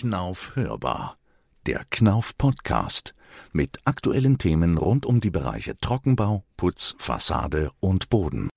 Knauf 0.00 0.56
hörbar. 0.56 1.18
Der 1.66 1.84
Knauf 1.90 2.38
Podcast 2.38 3.14
mit 3.52 3.80
aktuellen 3.84 4.38
Themen 4.38 4.78
rund 4.78 5.04
um 5.04 5.20
die 5.20 5.28
Bereiche 5.28 5.76
Trockenbau, 5.76 6.42
Putz, 6.56 6.94
Fassade 6.96 7.70
und 7.80 8.08
Boden. 8.08 8.48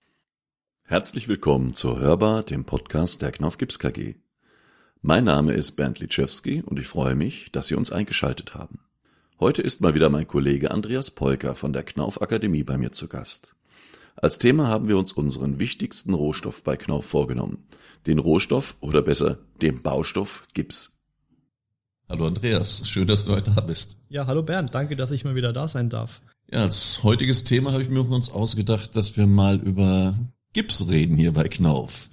Herzlich 0.86 1.27
willkommen 1.27 1.73
zur 1.73 2.00
Hörbar, 2.00 2.43
dem 2.43 2.64
Podcast 2.64 3.21
der 3.21 3.34
Knauf 3.34 3.57
Gips 3.57 3.77
KG. 3.77 4.16
Mein 5.02 5.25
Name 5.25 5.52
ist 5.52 5.73
Bernd 5.73 6.00
Litschewski 6.00 6.61
und 6.61 6.79
ich 6.79 6.88
freue 6.88 7.16
mich, 7.16 7.52
dass 7.52 7.68
Sie 7.68 7.75
uns 7.75 7.91
eingeschaltet 7.91 8.55
haben. 8.55 8.80
Heute 9.38 9.64
ist 9.64 9.82
mal 9.82 9.96
wieder 9.96 10.10
mein 10.10 10.28
Kollege 10.28 10.71
Andreas 10.71 11.12
Polker 11.12 11.55
von 11.55 11.73
der 11.73 11.84
Knauf 11.84 12.21
Akademie 12.21 12.64
bei 12.64 12.78
mir 12.78 12.94
zu 12.94 13.10
Gast. 13.10 13.54
Als 14.16 14.38
Thema 14.38 14.70
haben 14.70 14.88
wir 14.88 14.98
uns 14.98 15.12
unseren 15.12 15.60
wichtigsten 15.60 16.14
Rohstoff 16.14 16.64
bei 16.64 16.78
Knauf 16.78 17.05
vorgenommen. 17.05 17.68
Den 18.07 18.20
Rohstoff 18.20 18.78
oder 18.80 19.02
besser 19.02 19.39
den 19.62 19.81
Baustoff 19.81 20.48
Gips. 20.53 20.92
Hallo 22.09 22.27
Andreas, 22.27 22.88
schön, 22.88 23.07
dass 23.07 23.25
du 23.25 23.31
heute 23.31 23.52
da 23.55 23.62
bist. 23.62 23.98
Ja, 24.09 24.27
hallo 24.27 24.44
Bernd, 24.44 24.73
danke, 24.73 24.95
dass 24.95 25.11
ich 25.11 25.23
mal 25.23 25.35
wieder 25.35 25.53
da 25.53 25.67
sein 25.67 25.89
darf. 25.89 26.21
Ja, 26.52 26.61
als 26.61 27.02
heutiges 27.03 27.44
Thema 27.44 27.71
habe 27.71 27.81
ich 27.81 27.89
mir 27.89 28.02
uns 28.02 28.30
ausgedacht, 28.30 28.95
dass 28.95 29.17
wir 29.17 29.25
mal 29.25 29.57
über 29.57 30.13
Gips 30.53 30.88
reden 30.89 31.16
hier 31.17 31.34
bei 31.34 31.47
Knauf. 31.47 32.09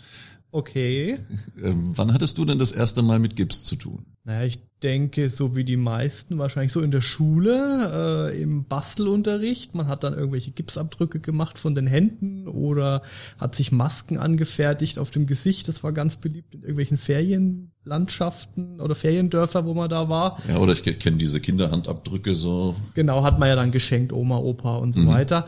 Okay. 0.53 1.19
Ähm, 1.63 1.93
wann 1.95 2.15
hattest 2.15 2.39
du 2.39 2.47
denn 2.47 2.59
das 2.59 2.73
erste 2.73 3.03
Mal 3.03 3.19
mit 3.19 3.37
Gips 3.37 3.65
zu 3.65 3.77
tun? 3.77 4.07
Naja, 4.25 4.47
ich 4.47 4.61
denke, 4.83 5.29
so 5.29 5.55
wie 5.55 5.65
die 5.65 5.77
meisten, 5.77 6.39
wahrscheinlich 6.39 6.73
so 6.73 6.81
in 6.81 6.91
der 6.91 7.03
Schule, 7.03 8.31
äh, 8.33 8.43
im 8.43 8.65
Bastelunterricht. 8.65 9.75
Man 9.75 9.89
hat 9.89 10.05
dann 10.05 10.15
irgendwelche 10.15 10.53
Gipsabdrücke 10.53 11.21
gemacht 11.21 11.59
von 11.59 11.75
den 11.75 11.87
Händen 11.87 12.49
oder 12.49 13.03
hat 13.39 13.55
sich 13.55 13.73
Masken 13.73 14.17
angefertigt 14.17 14.99
auf 14.99 15.11
dem 15.11 15.27
Gesicht. 15.27 15.69
Das 15.69 15.83
war 15.83 15.93
ganz 15.93 16.17
beliebt 16.17 16.55
in 16.55 16.63
irgendwelchen 16.63 16.97
Ferienlandschaften 16.97 18.81
oder 18.81 18.95
Feriendörfer, 18.95 19.67
wo 19.67 19.75
man 19.75 19.91
da 19.91 20.09
war. 20.09 20.39
Ja, 20.49 20.59
oder 20.59 20.73
ich 20.73 20.83
kenne 20.83 21.19
diese 21.19 21.41
Kinderhandabdrücke 21.41 22.37
so. 22.37 22.75
Genau, 22.95 23.23
hat 23.23 23.39
man 23.39 23.51
ja 23.51 23.57
dann 23.57 23.71
geschenkt, 23.71 24.15
Oma, 24.15 24.39
Opa 24.39 24.77
und 24.77 24.95
so 24.95 25.01
mhm. 25.01 25.09
weiter. 25.09 25.47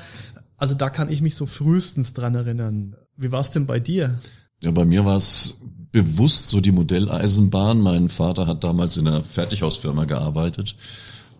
Also 0.58 0.74
da 0.74 0.90
kann 0.90 1.08
ich 1.08 1.22
mich 1.22 1.36
so 1.36 1.46
frühestens 1.46 2.12
dran 2.12 2.34
erinnern. 2.34 2.96
Wie 3.16 3.32
war 3.32 3.40
es 3.40 3.50
denn 3.50 3.66
bei 3.66 3.80
dir? 3.80 4.18
Ja, 4.62 4.70
bei 4.70 4.84
mir 4.84 5.04
war 5.04 5.16
es 5.16 5.60
bewusst 5.90 6.48
so 6.48 6.60
die 6.60 6.72
Modelleisenbahn. 6.72 7.80
Mein 7.80 8.08
Vater 8.08 8.46
hat 8.46 8.64
damals 8.64 8.96
in 8.96 9.08
einer 9.08 9.24
Fertighausfirma 9.24 10.04
gearbeitet. 10.04 10.76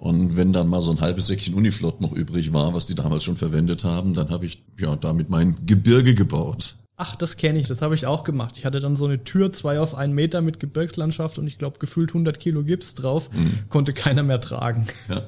Und 0.00 0.36
wenn 0.36 0.52
dann 0.52 0.68
mal 0.68 0.82
so 0.82 0.90
ein 0.90 1.00
halbes 1.00 1.28
Säckchen 1.28 1.54
Uniflot 1.54 2.00
noch 2.00 2.12
übrig 2.12 2.52
war, 2.52 2.74
was 2.74 2.86
die 2.86 2.96
damals 2.96 3.22
schon 3.22 3.36
verwendet 3.36 3.84
haben, 3.84 4.12
dann 4.14 4.30
habe 4.30 4.44
ich 4.44 4.64
ja 4.76 4.96
damit 4.96 5.30
mein 5.30 5.56
Gebirge 5.64 6.16
gebaut. 6.16 6.74
Ach, 6.96 7.14
das 7.14 7.36
kenne 7.36 7.60
ich, 7.60 7.68
das 7.68 7.80
habe 7.80 7.94
ich 7.94 8.06
auch 8.06 8.24
gemacht. 8.24 8.58
Ich 8.58 8.66
hatte 8.66 8.80
dann 8.80 8.96
so 8.96 9.04
eine 9.04 9.22
Tür, 9.22 9.52
zwei 9.52 9.78
auf 9.78 9.94
einen 9.94 10.12
Meter 10.12 10.42
mit 10.42 10.58
Gebirgslandschaft 10.58 11.38
und 11.38 11.46
ich 11.46 11.58
glaube 11.58 11.78
gefühlt 11.78 12.10
100 12.10 12.40
Kilo 12.40 12.64
Gips 12.64 12.94
drauf. 12.94 13.30
Mhm. 13.32 13.68
Konnte 13.68 13.92
keiner 13.92 14.24
mehr 14.24 14.40
tragen. 14.40 14.86
Ja. 15.08 15.22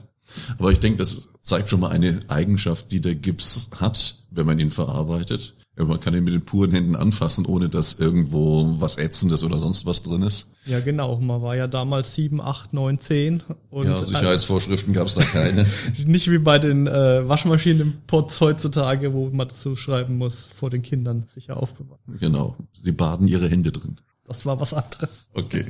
Aber 0.58 0.72
ich 0.72 0.80
denke, 0.80 0.98
das 0.98 1.28
zeigt 1.42 1.68
schon 1.68 1.80
mal 1.80 1.90
eine 1.90 2.18
Eigenschaft, 2.28 2.90
die 2.90 3.00
der 3.00 3.14
Gips 3.14 3.70
hat, 3.78 4.18
wenn 4.30 4.46
man 4.46 4.58
ihn 4.58 4.70
verarbeitet. 4.70 5.54
Man 5.77 5.98
kann 5.98 6.14
ihn 6.14 6.22
mit 6.22 6.33
den 6.33 6.42
puren 6.42 6.70
Händen 6.70 6.94
anfassen, 6.94 7.47
ohne 7.47 7.69
dass 7.69 7.94
irgendwo 7.94 8.77
was 8.80 8.97
Ätzendes 8.97 9.42
oder 9.42 9.58
sonst 9.58 9.86
was 9.86 10.05
drin 10.05 10.22
ist. 10.22 10.48
Ja, 10.67 10.78
genau. 10.78 11.19
Man 11.19 11.42
war 11.42 11.56
ja 11.56 11.67
damals 11.67 12.14
sieben, 12.14 12.41
acht, 12.41 12.72
neun, 12.72 13.00
zehn. 13.00 13.42
Und 13.70 13.89
ja, 13.89 14.02
Sicherheitsvorschriften 14.02 14.95
gab 14.95 15.08
es 15.08 15.17
da 15.17 15.22
keine. 15.25 15.67
Nicht 16.06 16.30
wie 16.30 16.39
bei 16.39 16.61
den 16.61 16.86
äh, 16.86 17.28
Waschmaschinen 17.28 17.80
im 17.80 17.92
Pots 18.06 18.41
heutzutage, 18.41 19.12
wo 19.12 19.30
man 19.30 19.48
dazu 19.48 19.75
schreiben 19.75 20.17
muss, 20.17 20.47
vor 20.47 20.70
den 20.70 20.83
Kindern 20.83 21.25
sicher 21.27 21.56
aufbewahren. 21.56 22.00
Genau. 22.20 22.56
Sie 22.72 22.92
baden 22.92 23.27
ihre 23.27 23.48
Hände 23.48 23.72
drin. 23.72 23.97
Das 24.27 24.47
war 24.47 24.61
was 24.61 24.75
anderes. 24.75 25.30
Okay. 25.34 25.67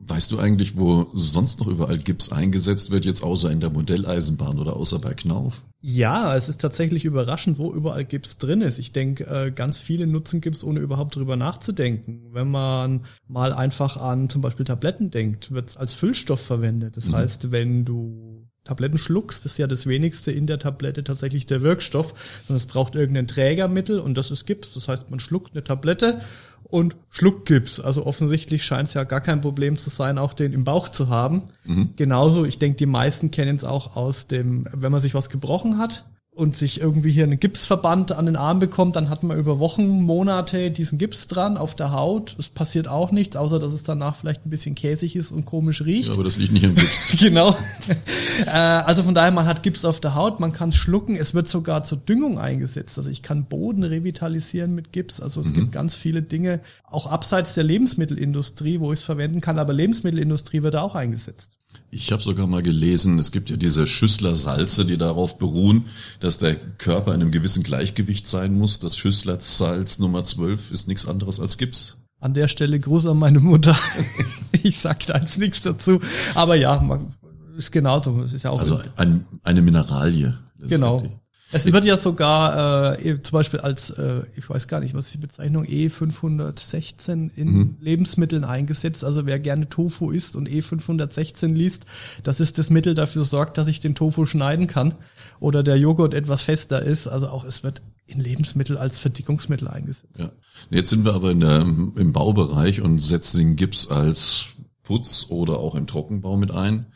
Weißt 0.00 0.30
du 0.30 0.38
eigentlich, 0.38 0.76
wo 0.76 1.08
sonst 1.12 1.58
noch 1.58 1.66
überall 1.66 1.98
Gips 1.98 2.30
eingesetzt 2.30 2.90
wird, 2.90 3.04
jetzt 3.04 3.22
außer 3.22 3.50
in 3.50 3.60
der 3.60 3.70
Modelleisenbahn 3.70 4.58
oder 4.58 4.76
außer 4.76 5.00
bei 5.00 5.12
Knauf? 5.12 5.64
Ja, 5.80 6.36
es 6.36 6.48
ist 6.48 6.60
tatsächlich 6.60 7.04
überraschend, 7.04 7.58
wo 7.58 7.72
überall 7.72 8.04
Gips 8.04 8.38
drin 8.38 8.60
ist. 8.60 8.78
Ich 8.78 8.92
denke, 8.92 9.26
äh, 9.26 9.50
ganz 9.50 9.78
viele 9.78 10.06
nutzen 10.06 10.40
Gips, 10.40 10.62
ohne 10.62 10.78
überhaupt 10.80 11.16
drüber 11.16 11.36
nachzudenken. 11.36 12.28
Wenn 12.32 12.48
man 12.48 13.04
mal 13.26 13.52
einfach 13.52 13.96
an 13.96 14.28
zum 14.28 14.40
Beispiel 14.40 14.66
Tabletten 14.66 15.10
denkt, 15.10 15.50
wird 15.50 15.68
es 15.68 15.76
als 15.76 15.94
Füllstoff 15.94 16.40
verwendet. 16.40 16.96
Das 16.96 17.08
mhm. 17.08 17.16
heißt, 17.16 17.50
wenn 17.50 17.84
du 17.84 18.48
Tabletten 18.68 18.98
schluckst, 18.98 19.46
ist 19.46 19.56
ja 19.56 19.66
das 19.66 19.86
wenigste 19.86 20.30
in 20.30 20.46
der 20.46 20.58
Tablette 20.58 21.02
tatsächlich 21.02 21.46
der 21.46 21.62
Wirkstoff, 21.62 22.14
sondern 22.46 22.58
es 22.58 22.66
braucht 22.66 22.94
irgendein 22.94 23.26
Trägermittel 23.26 23.98
und 23.98 24.14
das 24.14 24.30
ist 24.30 24.46
Gips. 24.46 24.74
Das 24.74 24.88
heißt, 24.88 25.10
man 25.10 25.20
schluckt 25.20 25.54
eine 25.54 25.64
Tablette 25.64 26.20
und 26.68 26.96
Schluckgips. 27.10 27.80
Also 27.80 28.06
offensichtlich 28.06 28.64
scheint 28.64 28.88
es 28.88 28.94
ja 28.94 29.04
gar 29.04 29.20
kein 29.20 29.40
Problem 29.40 29.78
zu 29.78 29.90
sein, 29.90 30.18
auch 30.18 30.34
den 30.34 30.52
im 30.52 30.64
Bauch 30.64 30.88
zu 30.88 31.08
haben. 31.08 31.42
Mhm. 31.64 31.90
Genauso, 31.96 32.44
ich 32.44 32.58
denke, 32.58 32.76
die 32.76 32.86
meisten 32.86 33.30
kennen 33.30 33.56
es 33.56 33.64
auch 33.64 33.96
aus 33.96 34.26
dem, 34.26 34.66
wenn 34.72 34.92
man 34.92 35.00
sich 35.00 35.14
was 35.14 35.30
gebrochen 35.30 35.78
hat, 35.78 36.04
und 36.38 36.56
sich 36.56 36.80
irgendwie 36.80 37.10
hier 37.10 37.24
einen 37.24 37.40
Gipsverband 37.40 38.12
an 38.12 38.26
den 38.26 38.36
Arm 38.36 38.60
bekommt, 38.60 38.94
dann 38.94 39.10
hat 39.10 39.24
man 39.24 39.36
über 39.36 39.58
Wochen, 39.58 40.02
Monate 40.02 40.70
diesen 40.70 40.96
Gips 40.96 41.26
dran 41.26 41.56
auf 41.56 41.74
der 41.74 41.90
Haut. 41.90 42.36
Es 42.38 42.48
passiert 42.48 42.86
auch 42.86 43.10
nichts, 43.10 43.34
außer 43.34 43.58
dass 43.58 43.72
es 43.72 43.82
danach 43.82 44.14
vielleicht 44.14 44.46
ein 44.46 44.50
bisschen 44.50 44.76
käsig 44.76 45.16
ist 45.16 45.32
und 45.32 45.46
komisch 45.46 45.84
riecht. 45.84 46.10
Ja, 46.10 46.14
aber 46.14 46.22
das 46.22 46.36
liegt 46.36 46.52
nicht 46.52 46.62
im 46.62 46.76
Gips. 46.76 47.16
genau. 47.20 47.56
äh, 48.46 48.50
also 48.50 49.02
von 49.02 49.16
daher, 49.16 49.32
man 49.32 49.46
hat 49.46 49.64
Gips 49.64 49.84
auf 49.84 49.98
der 49.98 50.14
Haut, 50.14 50.38
man 50.38 50.52
kann 50.52 50.68
es 50.68 50.76
schlucken. 50.76 51.16
Es 51.16 51.34
wird 51.34 51.48
sogar 51.48 51.82
zur 51.82 51.98
Düngung 51.98 52.38
eingesetzt. 52.38 52.96
Also 52.98 53.10
ich 53.10 53.22
kann 53.22 53.46
Boden 53.46 53.82
revitalisieren 53.82 54.76
mit 54.76 54.92
Gips. 54.92 55.20
Also 55.20 55.40
es 55.40 55.48
mhm. 55.48 55.54
gibt 55.54 55.72
ganz 55.72 55.96
viele 55.96 56.22
Dinge, 56.22 56.60
auch 56.84 57.08
abseits 57.08 57.54
der 57.54 57.64
Lebensmittelindustrie, 57.64 58.78
wo 58.78 58.92
ich 58.92 59.00
es 59.00 59.04
verwenden 59.04 59.40
kann. 59.40 59.58
Aber 59.58 59.72
Lebensmittelindustrie 59.72 60.62
wird 60.62 60.76
auch 60.76 60.94
eingesetzt. 60.94 61.58
Ich 61.90 62.12
habe 62.12 62.22
sogar 62.22 62.46
mal 62.46 62.62
gelesen, 62.62 63.18
es 63.18 63.32
gibt 63.32 63.48
ja 63.48 63.56
diese 63.56 63.86
Schüssler-Salze, 63.86 64.84
die 64.84 64.98
darauf 64.98 65.38
beruhen, 65.38 65.86
dass 66.20 66.38
der 66.38 66.54
Körper 66.54 67.14
in 67.14 67.22
einem 67.22 67.30
gewissen 67.30 67.62
Gleichgewicht 67.62 68.26
sein 68.26 68.54
muss. 68.54 68.78
Das 68.78 68.96
Schüssler-Salz 68.96 69.98
Nummer 69.98 70.24
12 70.24 70.70
ist 70.70 70.88
nichts 70.88 71.06
anderes 71.06 71.40
als 71.40 71.56
Gips. 71.56 71.96
An 72.20 72.34
der 72.34 72.48
Stelle 72.48 72.78
Gruß 72.78 73.06
an 73.06 73.18
meine 73.18 73.40
Mutter. 73.40 73.78
ich 74.62 74.78
sag 74.78 75.06
da 75.06 75.18
jetzt 75.18 75.38
nichts 75.38 75.62
dazu. 75.62 76.00
Aber 76.34 76.56
ja, 76.56 76.78
man, 76.80 77.14
ist 77.56 77.72
genau 77.72 78.02
so. 78.02 78.22
Ist 78.22 78.42
ja 78.42 78.50
auch 78.50 78.60
also 78.60 78.80
ein, 78.96 79.24
eine 79.42 79.62
Mineralie. 79.62 80.36
Genau. 80.58 81.02
Es 81.50 81.64
wird 81.72 81.84
ja 81.84 81.96
sogar 81.96 82.98
äh, 82.98 83.22
zum 83.22 83.32
Beispiel 83.32 83.60
als, 83.60 83.90
äh, 83.90 84.22
ich 84.36 84.48
weiß 84.48 84.68
gar 84.68 84.80
nicht, 84.80 84.94
was 84.94 85.06
ist 85.06 85.14
die 85.14 85.18
Bezeichnung, 85.18 85.64
E516 85.64 87.30
in 87.34 87.52
mhm. 87.52 87.76
Lebensmitteln 87.80 88.44
eingesetzt. 88.44 89.02
Also 89.02 89.24
wer 89.24 89.38
gerne 89.38 89.68
Tofu 89.68 90.10
isst 90.10 90.36
und 90.36 90.48
E516 90.48 91.52
liest, 91.54 91.86
das 92.22 92.40
ist 92.40 92.58
das 92.58 92.68
Mittel 92.68 92.94
dafür 92.94 93.24
sorgt, 93.24 93.56
dass 93.56 93.66
ich 93.66 93.80
den 93.80 93.94
Tofu 93.94 94.26
schneiden 94.26 94.66
kann 94.66 94.94
oder 95.40 95.62
der 95.62 95.78
Joghurt 95.78 96.12
etwas 96.12 96.42
fester 96.42 96.82
ist. 96.82 97.06
Also 97.06 97.28
auch 97.28 97.44
es 97.44 97.62
wird 97.62 97.80
in 98.06 98.20
Lebensmittel 98.20 98.76
als 98.76 98.98
Verdickungsmittel 98.98 99.68
eingesetzt. 99.68 100.18
Ja. 100.18 100.30
Jetzt 100.70 100.90
sind 100.90 101.04
wir 101.04 101.14
aber 101.14 101.30
in 101.30 101.40
der, 101.40 101.62
im 101.62 102.12
Baubereich 102.12 102.82
und 102.82 103.00
setzen 103.00 103.38
den 103.38 103.56
Gips 103.56 103.88
als 103.88 104.48
Putz 104.82 105.26
oder 105.28 105.58
auch 105.58 105.74
im 105.74 105.86
Trockenbau 105.86 106.36
mit 106.36 106.50
ein. 106.50 106.86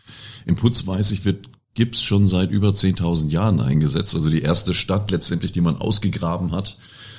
Im 0.46 0.56
Putz 0.56 0.86
weiß 0.86 1.12
ich, 1.12 1.24
wird 1.24 1.51
Gips 1.74 2.02
schon 2.02 2.26
seit 2.26 2.50
über 2.50 2.70
10.000 2.70 3.30
Jahren 3.30 3.60
eingesetzt. 3.60 4.14
Also 4.14 4.28
die 4.28 4.42
erste 4.42 4.74
Stadt 4.74 5.10
letztendlich, 5.10 5.52
die 5.52 5.60
man 5.60 5.76
ausgegraben 5.76 6.52
hat, 6.52 6.76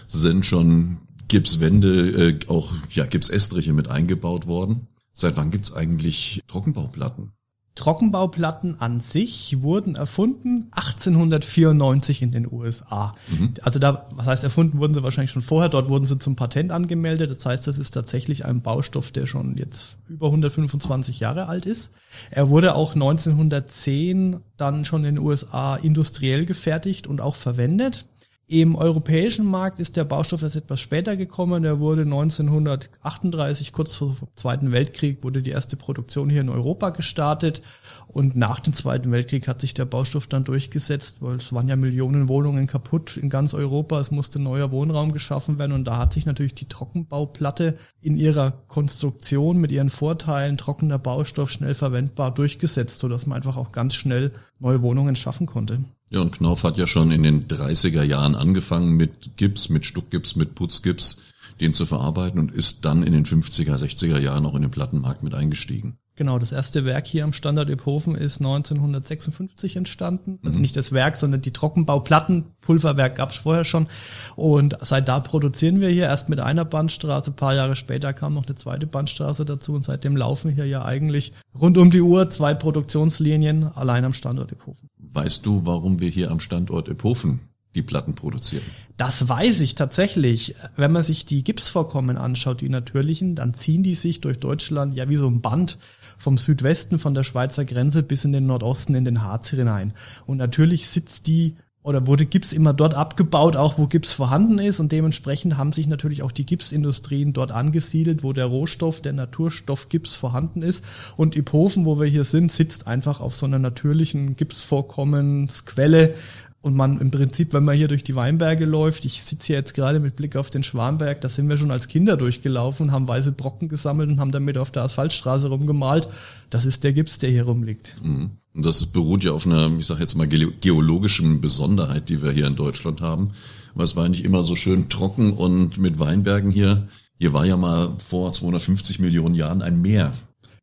sind 0.07 0.45
schon 0.45 0.97
Gipswände, 1.27 2.29
äh, 2.29 2.39
auch 2.47 2.73
ja, 2.91 3.05
Gipsestriche 3.05 3.73
mit 3.73 3.87
eingebaut 3.87 4.45
worden. 4.45 4.87
Seit 5.13 5.37
wann 5.37 5.51
gibt's 5.51 5.73
eigentlich 5.73 6.41
Trockenbauplatten? 6.47 7.31
Trockenbauplatten 7.75 8.79
an 8.79 8.99
sich 8.99 9.63
wurden 9.63 9.95
erfunden 9.95 10.67
1894 10.71 12.21
in 12.21 12.31
den 12.31 12.51
USA. 12.51 13.15
Mhm. 13.27 13.55
Also 13.63 13.79
da, 13.79 14.05
was 14.11 14.27
heißt 14.27 14.43
erfunden, 14.43 14.79
wurden 14.79 14.93
sie 14.93 15.01
wahrscheinlich 15.01 15.31
schon 15.31 15.41
vorher. 15.41 15.69
Dort 15.69 15.89
wurden 15.89 16.05
sie 16.05 16.19
zum 16.19 16.35
Patent 16.35 16.71
angemeldet. 16.71 17.31
Das 17.31 17.45
heißt, 17.45 17.65
das 17.65 17.79
ist 17.79 17.91
tatsächlich 17.91 18.45
ein 18.45 18.61
Baustoff, 18.61 19.11
der 19.11 19.25
schon 19.25 19.57
jetzt 19.57 19.97
über 20.07 20.27
125 20.27 21.19
Jahre 21.19 21.47
alt 21.47 21.65
ist. 21.65 21.93
Er 22.29 22.49
wurde 22.49 22.75
auch 22.75 22.93
1910 22.93 24.37
dann 24.57 24.85
schon 24.85 25.03
in 25.03 25.15
den 25.15 25.23
USA 25.23 25.75
industriell 25.75 26.45
gefertigt 26.45 27.07
und 27.07 27.21
auch 27.21 27.35
verwendet. 27.35 28.05
Im 28.53 28.75
europäischen 28.75 29.47
Markt 29.47 29.79
ist 29.79 29.97
der 29.97 30.03
Baustoff 30.03 30.43
erst 30.43 30.57
etwas 30.57 30.79
später 30.79 31.15
gekommen. 31.15 31.63
Der 31.63 31.79
wurde 31.79 32.03
1938, 32.03 33.71
kurz 33.71 33.95
vor 33.95 34.09
dem 34.09 34.27
Zweiten 34.35 34.71
Weltkrieg, 34.71 35.23
wurde 35.23 35.41
die 35.41 35.49
erste 35.49 35.75
Produktion 35.75 36.29
hier 36.29 36.41
in 36.41 36.49
Europa 36.49 36.91
gestartet. 36.91 37.63
Und 38.13 38.35
nach 38.35 38.59
dem 38.59 38.73
Zweiten 38.73 39.11
Weltkrieg 39.11 39.47
hat 39.47 39.59
sich 39.59 39.73
der 39.73 39.85
Baustoff 39.85 40.27
dann 40.27 40.43
durchgesetzt, 40.43 41.17
weil 41.21 41.37
es 41.37 41.51
waren 41.51 41.67
ja 41.67 41.75
Millionen 41.75 42.29
Wohnungen 42.29 42.67
kaputt 42.67 43.17
in 43.17 43.27
ganz 43.27 43.55
Europa. 43.55 43.99
Es 43.99 44.11
musste 44.11 44.39
neuer 44.39 44.71
Wohnraum 44.71 45.13
geschaffen 45.13 45.57
werden. 45.57 45.71
Und 45.71 45.85
da 45.85 45.97
hat 45.97 46.13
sich 46.13 46.27
natürlich 46.27 46.53
die 46.53 46.67
Trockenbauplatte 46.67 47.75
in 48.01 48.15
ihrer 48.15 48.51
Konstruktion 48.67 49.57
mit 49.57 49.71
ihren 49.71 49.89
Vorteilen, 49.89 50.57
trockener 50.57 50.99
Baustoff, 50.99 51.49
schnell 51.49 51.73
verwendbar, 51.73 52.31
durchgesetzt, 52.31 52.99
sodass 52.99 53.25
man 53.25 53.37
einfach 53.37 53.57
auch 53.57 53.71
ganz 53.71 53.95
schnell 53.95 54.31
neue 54.59 54.83
Wohnungen 54.83 55.15
schaffen 55.15 55.47
konnte. 55.47 55.83
Ja, 56.11 56.21
und 56.21 56.33
Knauf 56.33 56.63
hat 56.63 56.77
ja 56.77 56.85
schon 56.85 57.09
in 57.09 57.23
den 57.23 57.47
30er 57.47 58.03
Jahren 58.03 58.35
angefangen 58.35 58.95
mit 58.95 59.37
Gips, 59.37 59.69
mit 59.69 59.85
Stuckgips, 59.85 60.35
mit 60.35 60.53
Putzgips. 60.53 61.17
den 61.59 61.73
zu 61.73 61.85
verarbeiten 61.85 62.39
und 62.39 62.51
ist 62.51 62.85
dann 62.85 63.03
in 63.03 63.13
den 63.13 63.25
50er, 63.25 63.75
60er 63.77 64.19
Jahren 64.19 64.45
auch 64.45 64.55
in 64.55 64.63
den 64.63 64.71
Plattenmarkt 64.71 65.23
mit 65.23 65.33
eingestiegen. 65.33 65.95
Genau, 66.15 66.37
das 66.37 66.51
erste 66.51 66.85
Werk 66.85 67.07
hier 67.07 67.23
am 67.23 67.33
Standort 67.33 67.69
Iphofen 67.69 68.13
ist 68.13 68.37
1956 68.37 69.77
entstanden. 69.77 70.39
Also 70.45 70.59
nicht 70.59 70.75
das 70.75 70.91
Werk, 70.91 71.15
sondern 71.15 71.41
die 71.41 71.51
Trockenbauplatten. 71.51 72.45
Pulverwerk 72.61 73.15
gab 73.15 73.31
es 73.31 73.37
vorher 73.37 73.63
schon. 73.63 73.87
Und 74.35 74.77
seit 74.81 75.07
da 75.07 75.19
produzieren 75.19 75.81
wir 75.81 75.89
hier 75.89 76.05
erst 76.05 76.29
mit 76.29 76.39
einer 76.39 76.65
Bandstraße. 76.65 77.31
Ein 77.31 77.35
paar 77.35 77.55
Jahre 77.55 77.75
später 77.75 78.13
kam 78.13 78.35
noch 78.35 78.45
eine 78.45 78.55
zweite 78.55 78.85
Bandstraße 78.85 79.43
dazu 79.43 79.73
und 79.73 79.85
seitdem 79.85 80.15
laufen 80.15 80.51
hier 80.51 80.67
ja 80.67 80.85
eigentlich 80.85 81.33
rund 81.59 81.79
um 81.79 81.89
die 81.89 82.01
Uhr 82.01 82.29
zwei 82.29 82.53
Produktionslinien 82.53 83.63
allein 83.63 84.05
am 84.05 84.13
Standort 84.13 84.51
Iphofen. 84.51 84.89
Weißt 84.99 85.45
du, 85.45 85.65
warum 85.65 85.99
wir 85.99 86.09
hier 86.09 86.29
am 86.29 86.39
Standort 86.39 86.89
Iphofen 86.89 87.39
die 87.75 87.81
Platten 87.81 88.13
produzieren. 88.13 88.63
Das 88.97 89.27
weiß 89.27 89.61
ich 89.61 89.75
tatsächlich. 89.75 90.55
Wenn 90.75 90.91
man 90.91 91.03
sich 91.03 91.25
die 91.25 91.43
Gipsvorkommen 91.43 92.17
anschaut, 92.17 92.61
die 92.61 92.69
natürlichen, 92.69 93.35
dann 93.35 93.53
ziehen 93.53 93.83
die 93.83 93.95
sich 93.95 94.21
durch 94.21 94.39
Deutschland 94.39 94.93
ja 94.95 95.09
wie 95.09 95.15
so 95.15 95.27
ein 95.27 95.41
Band 95.41 95.77
vom 96.17 96.37
Südwesten, 96.37 96.99
von 96.99 97.13
der 97.13 97.23
Schweizer 97.23 97.65
Grenze 97.65 98.03
bis 98.03 98.25
in 98.25 98.31
den 98.31 98.45
Nordosten, 98.45 98.95
in 98.95 99.05
den 99.05 99.23
Harz 99.23 99.49
hinein. 99.49 99.93
Und 100.25 100.37
natürlich 100.37 100.87
sitzt 100.87 101.27
die 101.27 101.55
oder 101.83 102.07
wurde 102.07 102.25
Gips 102.25 102.53
immer 102.53 102.73
dort 102.73 102.95
abgebaut, 102.95 103.57
auch 103.57 103.77
wo 103.77 103.87
Gips 103.87 104.13
vorhanden 104.13 104.57
ist. 104.57 104.79
Und 104.79 104.93
dementsprechend 104.93 105.57
haben 105.57 105.73
sich 105.73 105.85
natürlich 105.85 106.23
auch 106.23 106.31
die 106.31 106.45
Gipsindustrien 106.45 107.33
dort 107.33 107.51
angesiedelt, 107.51 108.23
wo 108.23 108.31
der 108.31 108.45
Rohstoff, 108.45 109.01
der 109.01 109.11
Naturstoff 109.11 109.89
Gips 109.89 110.15
vorhanden 110.15 110.61
ist. 110.61 110.85
Und 111.17 111.35
Iphofen, 111.35 111.85
wo 111.85 111.99
wir 111.99 112.07
hier 112.07 112.23
sind, 112.23 112.51
sitzt 112.51 112.87
einfach 112.87 113.19
auf 113.19 113.35
so 113.35 113.45
einer 113.45 113.59
natürlichen 113.59 114.37
Gipsvorkommensquelle, 114.37 116.15
und 116.63 116.77
man 116.77 116.99
im 117.01 117.11
Prinzip, 117.11 117.51
wenn 117.51 117.65
man 117.65 117.75
hier 117.75 117.89
durch 117.89 118.05
die 118.05 118.15
Weinberge 118.15 118.63
läuft, 118.63 119.03
ich 119.03 119.21
sitze 119.21 119.47
hier 119.47 119.57
jetzt 119.57 119.73
gerade 119.73 119.99
mit 119.99 120.15
Blick 120.15 120.37
auf 120.37 120.49
den 120.49 120.63
Schwanberg, 120.63 121.19
da 121.19 121.27
sind 121.27 121.49
wir 121.49 121.57
schon 121.57 121.71
als 121.71 121.89
Kinder 121.89 122.15
durchgelaufen, 122.15 122.93
haben 122.93 123.05
weiße 123.05 123.33
Brocken 123.33 123.67
gesammelt 123.67 124.09
und 124.09 124.21
haben 124.21 124.31
damit 124.31 124.57
auf 124.57 124.71
der 124.71 124.83
Asphaltstraße 124.83 125.49
rumgemalt. 125.49 126.07
Das 126.49 126.65
ist 126.65 126.85
der 126.85 126.93
Gips, 126.93 127.19
der 127.19 127.31
hier 127.31 127.43
rumliegt. 127.43 127.97
Mhm. 128.01 128.31
Und 128.53 128.65
das 128.65 128.85
beruht 128.85 129.25
ja 129.25 129.31
auf 129.33 129.45
einer, 129.45 129.77
ich 129.77 129.85
sage 129.85 129.99
jetzt 129.99 130.15
mal, 130.15 130.25
geologischen 130.25 131.41
Besonderheit, 131.41 132.07
die 132.07 132.21
wir 132.23 132.31
hier 132.31 132.47
in 132.47 132.55
Deutschland 132.55 133.01
haben. 133.01 133.31
Weil 133.75 133.85
es 133.85 133.97
war 133.97 134.07
nicht 134.07 134.23
immer 134.23 134.41
so 134.41 134.55
schön 134.55 134.87
trocken 134.87 135.33
und 135.33 135.77
mit 135.79 135.99
Weinbergen 135.99 136.49
hier. 136.49 136.87
Hier 137.19 137.33
war 137.33 137.45
ja 137.45 137.57
mal 137.57 137.91
vor 137.97 138.31
250 138.31 138.99
Millionen 138.99 139.35
Jahren 139.35 139.61
ein 139.61 139.81
Meer. 139.81 140.13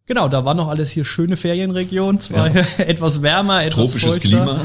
Genau, 0.06 0.28
da 0.28 0.46
war 0.46 0.54
noch 0.54 0.68
alles 0.68 0.92
hier 0.92 1.04
schöne 1.04 1.36
Ferienregion, 1.36 2.20
zwar 2.20 2.54
ja. 2.54 2.64
etwas 2.78 3.20
wärmer, 3.20 3.64
etwas 3.64 3.90
Tropisches 3.90 4.14
feuchter. 4.14 4.28
Klima 4.28 4.60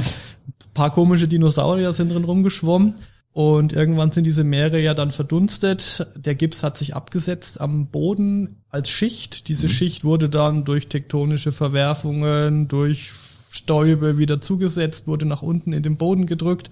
paar 0.75 0.91
komische 0.91 1.27
Dinosaurier 1.27 1.93
sind 1.93 2.11
drin 2.11 2.23
rumgeschwommen. 2.23 2.93
Und 3.33 3.73
irgendwann 3.73 4.11
sind 4.11 4.23
diese 4.23 4.45
Meere 4.45 4.79
ja 4.79 4.93
dann 4.93 5.11
verdunstet. 5.11 6.07
Der 6.15 6.35
Gips 6.35 6.63
hat 6.63 6.77
sich 6.77 6.95
abgesetzt 6.95 7.59
am 7.59 7.87
Boden 7.87 8.63
als 8.69 8.89
Schicht. 8.89 9.49
Diese 9.49 9.65
mhm. 9.67 9.71
Schicht 9.71 10.05
wurde 10.05 10.29
dann 10.29 10.63
durch 10.63 10.87
tektonische 10.87 11.51
Verwerfungen, 11.51 12.69
durch 12.69 13.11
Stäube 13.51 14.17
wieder 14.17 14.39
zugesetzt, 14.39 15.07
wurde 15.07 15.25
nach 15.25 15.41
unten 15.41 15.73
in 15.73 15.83
den 15.83 15.97
Boden 15.97 16.27
gedrückt, 16.27 16.69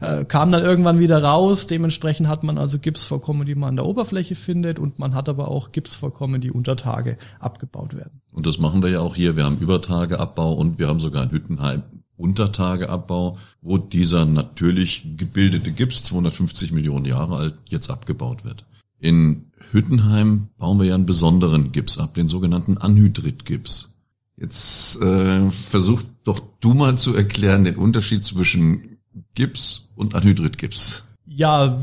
äh, 0.00 0.24
kam 0.26 0.52
dann 0.52 0.62
irgendwann 0.62 0.98
wieder 0.98 1.22
raus. 1.22 1.66
Dementsprechend 1.66 2.28
hat 2.28 2.42
man 2.42 2.58
also 2.58 2.78
Gipsvorkommen, 2.78 3.46
die 3.46 3.54
man 3.54 3.70
an 3.70 3.76
der 3.76 3.86
Oberfläche 3.86 4.34
findet 4.34 4.78
und 4.78 4.98
man 4.98 5.14
hat 5.14 5.30
aber 5.30 5.48
auch 5.48 5.72
Gipsvorkommen, 5.72 6.42
die 6.42 6.50
unter 6.50 6.76
Tage 6.76 7.16
abgebaut 7.38 7.94
werden. 7.94 8.20
Und 8.32 8.46
das 8.46 8.58
machen 8.58 8.82
wir 8.82 8.90
ja 8.90 9.00
auch 9.00 9.14
hier. 9.14 9.36
Wir 9.36 9.44
haben 9.44 9.58
Übertageabbau 9.58 10.52
und 10.52 10.78
wir 10.78 10.88
haben 10.88 11.00
sogar 11.00 11.22
in 11.22 11.30
Hüttenheim 11.30 11.82
Untertageabbau, 12.22 13.38
wo 13.60 13.78
dieser 13.78 14.24
natürlich 14.24 15.16
gebildete 15.16 15.72
Gips, 15.72 16.04
250 16.04 16.72
Millionen 16.72 17.04
Jahre 17.04 17.36
alt, 17.36 17.54
jetzt 17.68 17.90
abgebaut 17.90 18.44
wird. 18.44 18.64
In 18.98 19.46
Hüttenheim 19.72 20.48
bauen 20.58 20.78
wir 20.78 20.86
ja 20.86 20.94
einen 20.94 21.06
besonderen 21.06 21.72
Gips 21.72 21.98
ab, 21.98 22.14
den 22.14 22.28
sogenannten 22.28 22.78
Anhydritgips. 22.78 23.94
Jetzt 24.36 25.00
äh, 25.02 25.50
versuch 25.50 26.02
doch 26.24 26.40
du 26.60 26.74
mal 26.74 26.96
zu 26.96 27.14
erklären 27.14 27.64
den 27.64 27.76
Unterschied 27.76 28.24
zwischen 28.24 28.98
Gips 29.34 29.90
und 29.96 30.14
Anhydritgips. 30.14 31.04
Ja, 31.26 31.80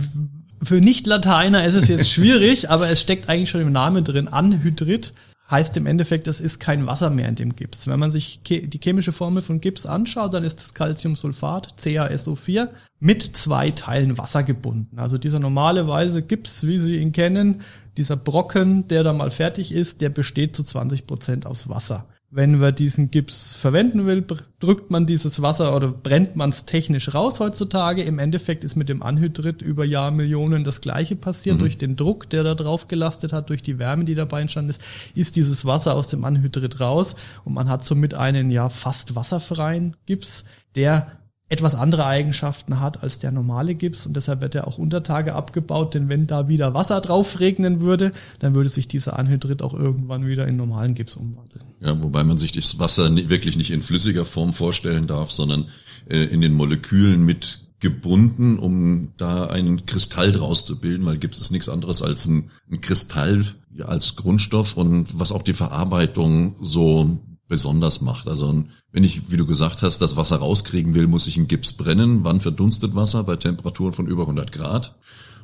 für 0.62 0.82
Nicht-Lateiner 0.82 1.66
ist 1.66 1.76
es 1.76 1.88
jetzt 1.88 2.10
schwierig, 2.10 2.70
aber 2.70 2.90
es 2.90 3.02
steckt 3.02 3.30
eigentlich 3.30 3.50
schon 3.50 3.62
im 3.62 3.72
Namen 3.72 4.04
drin. 4.04 4.28
Anhydrit 4.28 5.14
heißt 5.50 5.76
im 5.78 5.86
Endeffekt, 5.86 6.28
es 6.28 6.42
ist 6.42 6.60
kein 6.60 6.86
Wasser 6.86 7.10
mehr 7.10 7.28
in 7.28 7.36
dem 7.36 7.56
Gips. 7.56 7.88
Wenn 7.88 8.00
man 8.00 8.12
sich 8.12 8.42
die 8.44 8.80
chemische 8.82 9.12
Formel 9.12 9.42
von 9.42 9.62
Gips 9.62 9.86
anschaut, 9.86 10.34
dann 10.34 10.44
ist 10.44 10.60
das 10.60 10.74
Calciumsulfat, 10.74 11.76
CaSO4, 11.80 12.70
mit 13.00 13.24
zwei 13.24 13.72
Teilen 13.72 14.18
Wasser 14.18 14.44
gebunden. 14.44 14.98
Also 15.00 15.18
dieser 15.18 15.40
normale 15.40 15.88
weiße 15.88 16.22
Gips, 16.22 16.66
wie 16.66 16.78
Sie 16.78 16.98
ihn 16.98 17.12
kennen, 17.12 17.62
dieser 17.98 18.16
Brocken, 18.16 18.88
der 18.88 19.04
da 19.04 19.14
mal 19.14 19.32
fertig 19.32 19.72
ist, 19.72 20.02
der 20.02 20.10
besteht 20.10 20.56
zu 20.56 20.64
20 20.64 21.08
Prozent 21.08 21.46
aus 21.46 21.68
Wasser. 21.68 22.06
Wenn 22.32 22.60
man 22.60 22.76
diesen 22.76 23.10
Gips 23.10 23.56
verwenden 23.56 24.06
will, 24.06 24.24
drückt 24.60 24.92
man 24.92 25.08
dieses 25.08 25.42
Wasser 25.42 25.76
oder 25.76 25.88
brennt 25.88 26.36
man 26.36 26.52
es 26.52 26.66
technisch 26.66 27.16
raus 27.16 27.40
heutzutage. 27.40 28.04
Im 28.04 28.20
Endeffekt 28.20 28.64
ist 28.64 28.76
mit 28.76 28.88
dem 28.88 29.02
Anhydrit 29.02 29.64
über 29.64 29.84
Jahrmillionen 29.84 30.64
das 30.64 30.82
gleiche 30.82 31.16
passiert. 31.16 31.56
Mhm. 31.56 31.62
Durch 31.62 31.80
den 31.80 31.96
Druck, 31.96 32.30
der 32.30 32.44
da 32.44 32.54
drauf 32.54 32.88
gelastet 32.88 33.34
hat, 33.34 33.50
durch 33.50 33.64
die 33.64 33.80
Wärme, 33.80 34.04
die 34.04 34.14
dabei 34.14 34.42
entstanden 34.42 34.70
ist, 34.70 34.82
ist 35.16 35.38
dieses 35.38 35.66
Wasser 35.66 35.96
aus 35.96 36.08
dem 36.08 36.24
Anhydrit 36.24 36.80
raus 36.80 37.16
und 37.46 37.56
man 37.56 37.68
hat 37.68 37.84
somit 37.84 38.14
einen 38.14 38.52
ja 38.52 38.70
fast 38.70 39.16
wasserfreien 39.16 39.96
Gips, 40.06 40.46
der 40.76 41.08
etwas 41.50 41.74
andere 41.74 42.06
Eigenschaften 42.06 42.80
hat 42.80 43.02
als 43.02 43.18
der 43.18 43.32
normale 43.32 43.74
Gips 43.74 44.06
und 44.06 44.16
deshalb 44.16 44.42
wird 44.42 44.54
er 44.54 44.68
auch 44.68 44.78
unter 44.78 45.02
Tage 45.02 45.34
abgebaut, 45.34 45.96
denn 45.96 46.08
wenn 46.08 46.28
da 46.28 46.48
wieder 46.48 46.76
Wasser 46.76 47.02
drauf 47.02 47.40
regnen 47.40 47.82
würde, 47.82 48.12
dann 48.38 48.54
würde 48.54 48.70
sich 48.70 48.88
dieser 48.88 49.18
Anhydrit 49.18 49.64
auch 49.64 49.74
irgendwann 49.74 50.28
wieder 50.28 50.48
in 50.48 50.58
normalen 50.58 50.94
Gips 50.94 51.16
umwandeln. 51.16 51.64
Ja, 51.82 52.02
wobei 52.02 52.24
man 52.24 52.38
sich 52.38 52.52
das 52.52 52.78
Wasser 52.78 53.14
wirklich 53.30 53.58
nicht 53.58 53.72
in 53.72 53.82
flüssiger 53.82 54.26
Form 54.26 54.54
vorstellen 54.54 55.08
darf, 55.08 55.32
sondern 55.32 55.66
äh, 56.08 56.24
in 56.26 56.42
den 56.42 56.54
Molekülen 56.54 57.26
mit 57.26 57.62
gebunden, 57.80 58.60
um 58.60 59.14
da 59.18 59.46
einen 59.46 59.86
Kristall 59.86 60.32
draus 60.32 60.66
zu 60.66 60.80
bilden, 60.80 61.06
weil 61.06 61.18
Gips 61.18 61.40
ist 61.40 61.52
nichts 61.52 61.70
anderes 61.70 62.02
als 62.02 62.28
ein, 62.28 62.50
ein 62.70 62.82
Kristall 62.82 63.46
als 63.80 64.16
Grundstoff 64.16 64.76
und 64.76 65.20
was 65.20 65.32
auch 65.32 65.42
die 65.42 65.54
Verarbeitung 65.54 66.56
so 66.62 67.20
besonders 67.50 68.00
macht. 68.00 68.30
Also 68.30 68.64
wenn 68.94 69.04
ich, 69.04 69.30
wie 69.30 69.38
du 69.38 69.46
gesagt 69.46 69.82
hast, 69.82 69.98
das 70.02 70.16
Wasser 70.16 70.38
rauskriegen 70.38 70.96
will, 70.96 71.08
muss 71.08 71.28
ich 71.28 71.38
einen 71.38 71.50
Gips 71.50 71.74
brennen. 71.74 72.24
Wann 72.24 72.40
verdunstet 72.40 72.96
Wasser? 72.96 73.26
Bei 73.26 73.36
Temperaturen 73.36 73.94
von 73.94 74.08
über 74.08 74.24
100 74.24 74.54
Grad. 74.54 74.96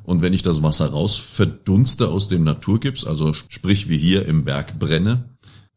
Und 0.04 0.22
wenn 0.22 0.34
ich 0.34 0.44
das 0.44 0.64
Wasser 0.64 0.88
raus 0.92 1.16
verdunste 1.16 2.10
aus 2.10 2.28
dem 2.30 2.44
Naturgips, 2.44 3.06
also 3.06 3.34
sprich 3.34 3.90
wie 3.90 3.98
hier 3.98 4.26
im 4.28 4.46
Berg 4.46 4.80
brenne, 4.80 5.26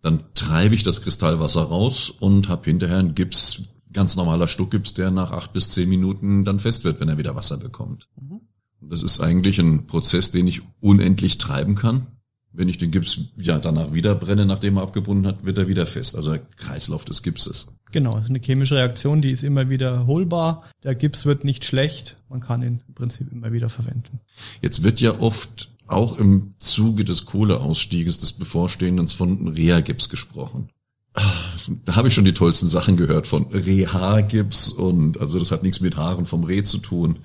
dann 0.02 0.20
treibe 0.34 0.74
ich 0.74 0.84
das 0.84 1.02
Kristallwasser 1.02 1.62
raus 1.62 2.10
und 2.10 2.48
habe 2.48 2.66
hinterher 2.66 2.98
einen 2.98 3.14
Gips, 3.14 3.62
ganz 3.92 4.14
normaler 4.14 4.46
Stuckgips, 4.46 4.94
der 4.94 5.10
nach 5.10 5.32
acht 5.32 5.54
bis 5.54 5.70
zehn 5.70 5.88
Minuten 5.88 6.44
dann 6.44 6.60
fest 6.60 6.84
wird, 6.84 7.00
wenn 7.00 7.08
er 7.08 7.18
wieder 7.18 7.34
Wasser 7.34 7.56
bekommt. 7.56 8.08
Mhm. 8.20 8.40
Das 8.82 9.02
ist 9.02 9.20
eigentlich 9.20 9.58
ein 9.58 9.86
Prozess, 9.86 10.30
den 10.30 10.46
ich 10.46 10.60
unendlich 10.80 11.38
treiben 11.38 11.74
kann 11.74 12.06
wenn 12.52 12.68
ich 12.68 12.78
den 12.78 12.90
Gips 12.90 13.20
ja 13.36 13.58
danach 13.58 13.92
wieder 13.92 14.14
brenne, 14.14 14.46
nachdem 14.46 14.78
er 14.78 14.82
abgebunden 14.82 15.26
hat, 15.26 15.44
wird 15.44 15.58
er 15.58 15.68
wieder 15.68 15.86
fest. 15.86 16.16
Also 16.16 16.30
der 16.30 16.40
Kreislauf 16.56 17.04
des 17.04 17.22
Gipses. 17.22 17.68
Genau, 17.92 18.14
das 18.14 18.24
ist 18.24 18.30
eine 18.30 18.40
chemische 18.40 18.76
Reaktion, 18.76 19.22
die 19.22 19.30
ist 19.30 19.44
immer 19.44 19.68
wiederholbar. 19.68 20.64
Der 20.82 20.94
Gips 20.94 21.26
wird 21.26 21.44
nicht 21.44 21.64
schlecht, 21.64 22.16
man 22.28 22.40
kann 22.40 22.62
ihn 22.62 22.82
im 22.88 22.94
Prinzip 22.94 23.30
immer 23.30 23.52
wieder 23.52 23.68
verwenden. 23.68 24.20
Jetzt 24.62 24.82
wird 24.82 25.00
ja 25.00 25.20
oft 25.20 25.70
auch 25.86 26.18
im 26.18 26.54
Zuge 26.58 27.04
des 27.04 27.24
Kohleausstieges 27.24 28.20
des 28.20 28.34
Bevorstehenden 28.34 29.08
von 29.08 29.48
Reha-Gips 29.48 30.08
gesprochen. 30.08 30.68
Da 31.84 31.96
habe 31.96 32.08
ich 32.08 32.14
schon 32.14 32.24
die 32.24 32.34
tollsten 32.34 32.68
Sachen 32.68 32.96
gehört 32.96 33.26
von 33.26 33.46
Reha-Gips 33.46 34.70
und 34.70 35.18
also 35.20 35.38
das 35.38 35.50
hat 35.50 35.62
nichts 35.62 35.80
mit 35.80 35.96
Haaren 35.96 36.26
vom 36.26 36.44
Reh 36.44 36.62
zu 36.62 36.78
tun 36.78 37.16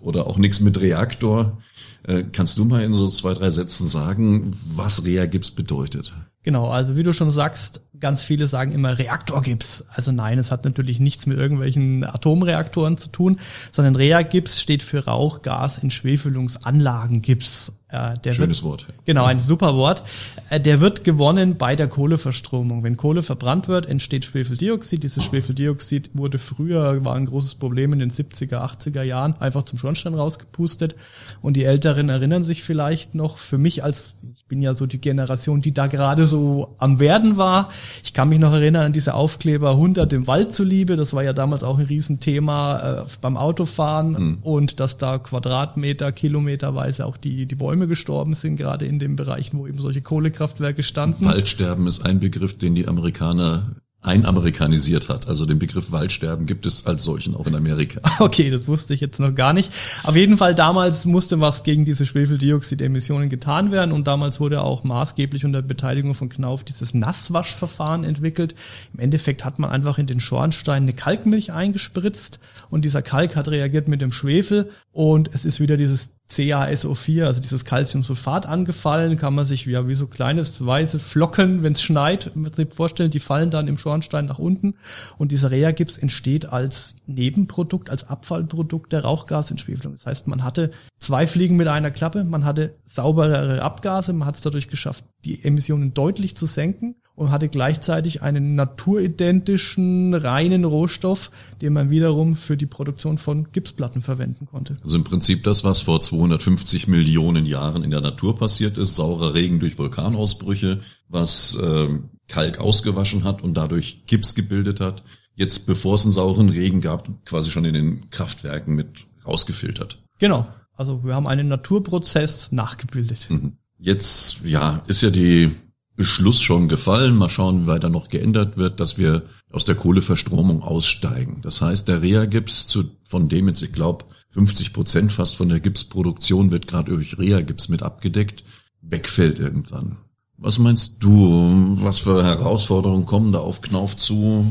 oder 0.00 0.26
auch 0.26 0.38
nichts 0.38 0.60
mit 0.60 0.80
Reaktor. 0.80 1.58
Äh, 2.04 2.24
kannst 2.32 2.58
du 2.58 2.64
mal 2.64 2.82
in 2.82 2.94
so 2.94 3.08
zwei, 3.08 3.34
drei 3.34 3.50
Sätzen 3.50 3.86
sagen, 3.86 4.50
was 4.74 5.04
Reagips 5.04 5.50
bedeutet? 5.50 6.14
Genau, 6.42 6.70
also 6.70 6.96
wie 6.96 7.04
du 7.04 7.12
schon 7.12 7.30
sagst, 7.30 7.82
ganz 8.00 8.22
viele 8.22 8.48
sagen 8.48 8.72
immer 8.72 8.98
Reaktorgips. 8.98 9.84
Also 9.88 10.10
nein, 10.10 10.38
es 10.38 10.50
hat 10.50 10.64
natürlich 10.64 10.98
nichts 10.98 11.26
mit 11.26 11.38
irgendwelchen 11.38 12.02
Atomreaktoren 12.02 12.96
zu 12.96 13.10
tun, 13.10 13.38
sondern 13.70 13.94
Reagips 13.94 14.60
steht 14.60 14.82
für 14.82 15.04
Rauch, 15.04 15.42
Gas, 15.42 15.78
Entschwefelungsanlagengips. 15.78 17.74
Äh, 17.92 18.18
der 18.24 18.32
Schönes 18.32 18.62
wird, 18.62 18.70
Wort. 18.70 18.86
Genau, 19.04 19.24
ein 19.26 19.38
super 19.38 19.76
Wort. 19.76 20.02
Äh, 20.48 20.60
der 20.60 20.80
wird 20.80 21.04
gewonnen 21.04 21.56
bei 21.58 21.76
der 21.76 21.88
Kohleverstromung. 21.88 22.82
Wenn 22.82 22.96
Kohle 22.96 23.22
verbrannt 23.22 23.68
wird, 23.68 23.84
entsteht 23.84 24.24
Schwefeldioxid. 24.24 25.02
Dieses 25.02 25.22
Schwefeldioxid 25.22 26.10
wurde 26.14 26.38
früher, 26.38 27.04
war 27.04 27.16
ein 27.16 27.26
großes 27.26 27.56
Problem 27.56 27.92
in 27.92 27.98
den 27.98 28.10
70er, 28.10 28.64
80er 28.64 29.02
Jahren, 29.02 29.34
einfach 29.40 29.64
zum 29.64 29.78
Schornstein 29.78 30.14
rausgepustet. 30.14 30.94
Und 31.42 31.54
die 31.54 31.64
Älteren 31.64 32.08
erinnern 32.08 32.44
sich 32.44 32.62
vielleicht 32.62 33.14
noch, 33.14 33.36
für 33.36 33.58
mich 33.58 33.84
als, 33.84 34.16
ich 34.34 34.46
bin 34.46 34.62
ja 34.62 34.74
so 34.74 34.86
die 34.86 35.00
Generation, 35.00 35.60
die 35.60 35.74
da 35.74 35.86
gerade 35.86 36.26
so 36.26 36.74
am 36.78 36.98
Werden 36.98 37.36
war. 37.36 37.68
Ich 38.02 38.14
kann 38.14 38.30
mich 38.30 38.38
noch 38.38 38.52
erinnern 38.52 38.86
an 38.86 38.92
diese 38.94 39.12
Aufkleber 39.12 39.72
100 39.72 40.10
im 40.14 40.26
Wald 40.26 40.52
zuliebe. 40.52 40.96
Das 40.96 41.12
war 41.12 41.22
ja 41.22 41.34
damals 41.34 41.62
auch 41.62 41.78
ein 41.78 41.84
Riesenthema 41.84 43.02
äh, 43.02 43.04
beim 43.20 43.36
Autofahren 43.36 44.12
mhm. 44.12 44.38
und 44.40 44.80
dass 44.80 44.96
da 44.96 45.18
Quadratmeter, 45.18 46.10
Kilometerweise 46.12 47.04
auch 47.04 47.18
die, 47.18 47.44
die 47.44 47.54
Bäume 47.54 47.81
Bäume 47.82 47.88
gestorben 47.88 48.34
sind, 48.34 48.56
gerade 48.56 48.86
in 48.86 48.98
den 49.00 49.16
Bereichen, 49.16 49.58
wo 49.58 49.66
eben 49.66 49.78
solche 49.78 50.02
Kohlekraftwerke 50.02 50.84
standen. 50.84 51.24
Waldsterben 51.24 51.88
ist 51.88 52.06
ein 52.06 52.20
Begriff, 52.20 52.56
den 52.56 52.76
die 52.76 52.86
Amerikaner 52.86 53.76
einamerikanisiert 54.02 55.08
hat. 55.08 55.28
Also 55.28 55.46
den 55.46 55.60
Begriff 55.60 55.92
Waldsterben 55.92 56.46
gibt 56.46 56.66
es 56.66 56.86
als 56.86 57.04
solchen 57.04 57.36
auch 57.36 57.46
in 57.46 57.54
Amerika. 57.54 58.00
Okay, 58.18 58.50
das 58.50 58.68
wusste 58.68 58.94
ich 58.94 59.00
jetzt 59.00 59.18
noch 59.20 59.34
gar 59.34 59.52
nicht. 59.52 59.72
Auf 60.04 60.16
jeden 60.16 60.36
Fall 60.36 60.54
damals 60.54 61.06
musste 61.06 61.40
was 61.40 61.64
gegen 61.64 61.84
diese 61.84 62.06
Schwefeldioxidemissionen 62.06 63.28
getan 63.28 63.72
werden 63.72 63.92
und 63.92 64.06
damals 64.06 64.38
wurde 64.38 64.62
auch 64.62 64.84
maßgeblich 64.84 65.44
unter 65.44 65.62
Beteiligung 65.62 66.14
von 66.14 66.28
Knauf 66.28 66.62
dieses 66.62 66.94
Nasswaschverfahren 66.94 68.04
entwickelt. 68.04 68.54
Im 68.92 69.00
Endeffekt 69.00 69.44
hat 69.44 69.58
man 69.58 69.70
einfach 69.70 69.98
in 69.98 70.06
den 70.06 70.20
Schornstein 70.20 70.84
eine 70.84 70.92
Kalkmilch 70.92 71.52
eingespritzt 71.52 72.38
und 72.70 72.84
dieser 72.84 73.02
Kalk 73.02 73.34
hat 73.34 73.48
reagiert 73.48 73.88
mit 73.88 74.00
dem 74.00 74.12
Schwefel 74.12 74.70
und 74.92 75.30
es 75.32 75.44
ist 75.44 75.60
wieder 75.60 75.76
dieses 75.76 76.14
CaSO4, 76.36 77.24
also 77.24 77.40
dieses 77.40 77.64
Calciumsulfat 77.64 78.46
angefallen, 78.46 79.16
kann 79.16 79.34
man 79.34 79.44
sich 79.44 79.66
ja 79.66 79.86
wie 79.88 79.94
so 79.94 80.06
kleines 80.06 80.64
weiße 80.64 80.98
Flocken, 80.98 81.62
wenn 81.62 81.72
es 81.72 81.82
schneit, 81.82 82.30
im 82.34 82.44
Prinzip 82.44 82.74
vorstellen, 82.74 83.10
die 83.10 83.20
fallen 83.20 83.50
dann 83.50 83.68
im 83.68 83.78
Schornstein 83.78 84.26
nach 84.26 84.38
unten 84.38 84.74
und 85.18 85.32
dieser 85.32 85.50
Reagips 85.50 85.98
entsteht 85.98 86.46
als 86.46 86.96
Nebenprodukt, 87.06 87.90
als 87.90 88.08
Abfallprodukt 88.08 88.92
der 88.92 89.04
Rauchgasentschwefelung. 89.04 89.94
Das 89.94 90.06
heißt, 90.06 90.28
man 90.28 90.42
hatte 90.42 90.70
zwei 90.98 91.26
Fliegen 91.26 91.56
mit 91.56 91.68
einer 91.68 91.90
Klappe, 91.90 92.24
man 92.24 92.44
hatte 92.44 92.74
sauberere 92.84 93.62
Abgase, 93.62 94.12
man 94.12 94.26
hat 94.26 94.36
es 94.36 94.42
dadurch 94.42 94.68
geschafft, 94.68 95.04
die 95.24 95.44
Emissionen 95.44 95.94
deutlich 95.94 96.36
zu 96.36 96.46
senken 96.46 96.96
und 97.14 97.30
hatte 97.30 97.48
gleichzeitig 97.48 98.22
einen 98.22 98.54
naturidentischen, 98.54 100.14
reinen 100.14 100.64
Rohstoff, 100.64 101.30
den 101.60 101.74
man 101.74 101.90
wiederum 101.90 102.36
für 102.36 102.56
die 102.56 102.66
Produktion 102.66 103.18
von 103.18 103.52
Gipsplatten 103.52 104.02
verwenden 104.02 104.46
konnte. 104.46 104.76
Also 104.82 104.96
im 104.96 105.04
Prinzip 105.04 105.44
das, 105.44 105.62
was 105.62 105.80
vor 105.80 106.00
250 106.00 106.88
Millionen 106.88 107.46
Jahren 107.46 107.84
in 107.84 107.90
der 107.90 108.00
Natur 108.00 108.36
passiert 108.36 108.78
ist, 108.78 108.96
saurer 108.96 109.34
Regen 109.34 109.60
durch 109.60 109.78
Vulkanausbrüche, 109.78 110.80
was 111.08 111.56
äh, 111.56 111.88
Kalk 112.28 112.58
ausgewaschen 112.58 113.24
hat 113.24 113.42
und 113.42 113.54
dadurch 113.54 114.06
Gips 114.06 114.34
gebildet 114.34 114.80
hat, 114.80 115.02
jetzt 115.34 115.66
bevor 115.66 115.94
es 115.96 116.04
einen 116.04 116.12
sauren 116.12 116.48
Regen 116.48 116.80
gab, 116.80 117.08
quasi 117.26 117.50
schon 117.50 117.64
in 117.64 117.74
den 117.74 118.10
Kraftwerken 118.10 118.74
mit 118.74 119.06
rausgefiltert. 119.26 119.98
Genau. 120.18 120.46
Also 120.74 121.04
wir 121.04 121.14
haben 121.14 121.26
einen 121.26 121.48
Naturprozess 121.48 122.52
nachgebildet. 122.52 123.28
Mhm. 123.28 123.58
Jetzt, 123.82 124.42
ja, 124.44 124.80
ist 124.86 125.02
ja 125.02 125.10
die 125.10 125.50
Beschluss 125.96 126.40
schon 126.40 126.68
gefallen. 126.68 127.16
Mal 127.16 127.28
schauen, 127.28 127.64
wie 127.64 127.66
weiter 127.66 127.88
noch 127.88 128.08
geändert 128.08 128.56
wird, 128.56 128.78
dass 128.78 128.96
wir 128.96 129.24
aus 129.50 129.64
der 129.64 129.74
Kohleverstromung 129.74 130.62
aussteigen. 130.62 131.40
Das 131.42 131.60
heißt, 131.60 131.88
der 131.88 132.00
Reagips, 132.00 132.68
zu, 132.68 132.84
von 133.04 133.28
dem 133.28 133.48
jetzt, 133.48 133.60
ich 133.60 133.72
glaube, 133.72 134.04
50 134.30 134.72
Prozent 134.72 135.10
fast 135.10 135.34
von 135.34 135.48
der 135.48 135.58
Gipsproduktion 135.58 136.52
wird 136.52 136.68
gerade 136.68 136.94
durch 136.94 137.18
Reagips 137.18 137.68
mit 137.68 137.82
abgedeckt, 137.82 138.44
wegfällt 138.82 139.40
irgendwann. 139.40 139.96
Was 140.36 140.60
meinst 140.60 140.98
du, 141.00 141.76
was 141.80 141.98
für 141.98 142.22
Herausforderungen 142.22 143.04
kommen 143.04 143.32
da 143.32 143.40
auf 143.40 143.62
Knauf 143.62 143.96
zu, 143.96 144.46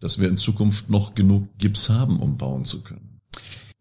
dass 0.00 0.18
wir 0.18 0.28
in 0.28 0.38
Zukunft 0.38 0.88
noch 0.88 1.14
genug 1.14 1.46
Gips 1.58 1.90
haben, 1.90 2.18
um 2.18 2.38
bauen 2.38 2.64
zu 2.64 2.82
können? 2.82 3.20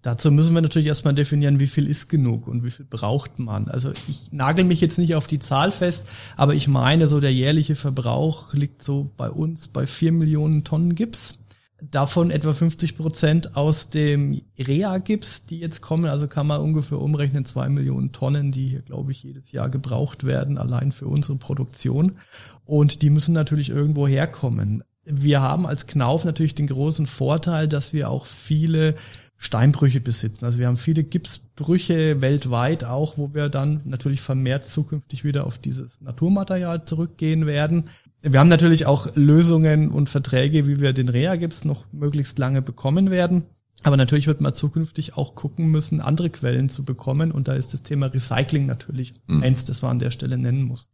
Dazu 0.02 0.32
müssen 0.32 0.56
wir 0.56 0.62
natürlich 0.62 0.88
erstmal 0.88 1.14
definieren, 1.14 1.60
wie 1.60 1.68
viel 1.68 1.86
ist 1.86 2.08
genug 2.08 2.48
und 2.48 2.64
wie 2.64 2.72
viel 2.72 2.86
braucht 2.86 3.38
man. 3.38 3.68
Also 3.68 3.92
ich 4.08 4.32
nagel 4.32 4.64
mich 4.64 4.80
jetzt 4.80 4.98
nicht 4.98 5.16
auf 5.16 5.28
die 5.28 5.40
Zahl 5.40 5.74
fest, 5.74 6.08
aber 6.38 6.54
ich 6.56 6.70
meine, 6.70 7.10
so 7.10 7.20
der 7.20 7.34
jährliche 7.34 7.76
Verbrauch 7.76 8.54
liegt 8.54 8.82
so 8.82 9.12
bei 9.18 9.30
uns 9.30 9.68
bei 9.68 9.86
vier 9.86 10.14
Millionen 10.14 10.64
Tonnen 10.64 10.96
Gips. 10.96 11.40
Davon 11.82 12.30
etwa 12.30 12.52
50 12.52 12.98
Prozent 12.98 13.56
aus 13.56 13.90
dem 13.90 14.42
Rea-Gips, 14.58 15.46
die 15.46 15.60
jetzt 15.60 15.82
kommen. 15.82 16.06
Also 16.06 16.28
kann 16.28 16.48
man 16.48 16.60
ungefähr 16.62 17.00
umrechnen 17.00 17.46
zwei 17.46 17.70
Millionen 17.70 18.12
Tonnen, 18.12 18.52
die 18.52 18.68
hier, 18.68 18.82
glaube 18.82 19.12
ich, 19.12 19.24
jedes 19.24 19.52
Jahr 19.54 19.70
gebraucht 19.70 20.26
werden, 20.26 20.58
allein 20.58 20.92
für 20.92 21.08
unsere 21.08 21.38
Produktion. 21.38 22.18
Und 22.66 23.02
die 23.02 23.10
müssen 23.10 23.34
natürlich 23.34 23.70
irgendwo 23.70 24.08
herkommen. 24.08 24.84
Wir 25.06 25.42
haben 25.42 25.66
als 25.66 25.88
Knauf 25.88 26.26
natürlich 26.26 26.54
den 26.54 26.68
großen 26.68 27.08
Vorteil, 27.08 27.68
dass 27.70 27.94
wir 27.94 28.10
auch 28.10 28.26
viele 28.26 28.96
Steinbrüche 29.42 30.02
besitzen. 30.02 30.44
Also 30.44 30.60
wir 30.60 30.68
haben 30.68 30.76
viele 30.76 31.06
Gipsbrüche 31.06 32.20
weltweit 32.20 32.84
auch, 32.84 33.18
wo 33.18 33.34
wir 33.34 33.48
dann 33.48 33.80
natürlich 33.86 34.20
vermehrt 34.20 34.66
zukünftig 34.66 35.24
wieder 35.24 35.48
auf 35.48 35.58
dieses 35.58 36.02
Naturmaterial 36.02 36.84
zurückgehen 36.84 37.46
werden. 37.46 37.86
Wir 38.22 38.42
haben 38.42 38.50
natürlich 38.50 38.86
auch 38.86 39.16
Lösungen 39.16 39.92
und 39.92 40.10
Verträge, 40.10 40.68
wie 40.68 40.82
wir 40.82 40.92
den 40.92 41.08
Rea-Gips 41.08 41.64
noch 41.64 41.86
möglichst 41.94 42.38
lange 42.38 42.62
bekommen 42.62 43.12
werden. 43.12 43.44
Aber 43.84 43.96
natürlich 43.96 44.28
wird 44.28 44.42
man 44.42 44.54
zukünftig 44.54 45.16
auch 45.16 45.36
gucken 45.36 45.72
müssen, 45.72 46.02
andere 46.02 46.30
Quellen 46.30 46.68
zu 46.68 46.84
bekommen. 46.84 47.32
Und 47.32 47.48
da 47.48 47.54
ist 47.54 47.74
das 47.74 47.82
Thema 47.82 48.08
Recycling 48.08 48.66
natürlich 48.66 49.14
mhm. 49.28 49.42
eins, 49.42 49.64
das 49.64 49.82
man 49.82 49.92
an 49.92 50.00
der 50.00 50.12
Stelle 50.12 50.38
nennen 50.38 50.64
muss. 50.64 50.92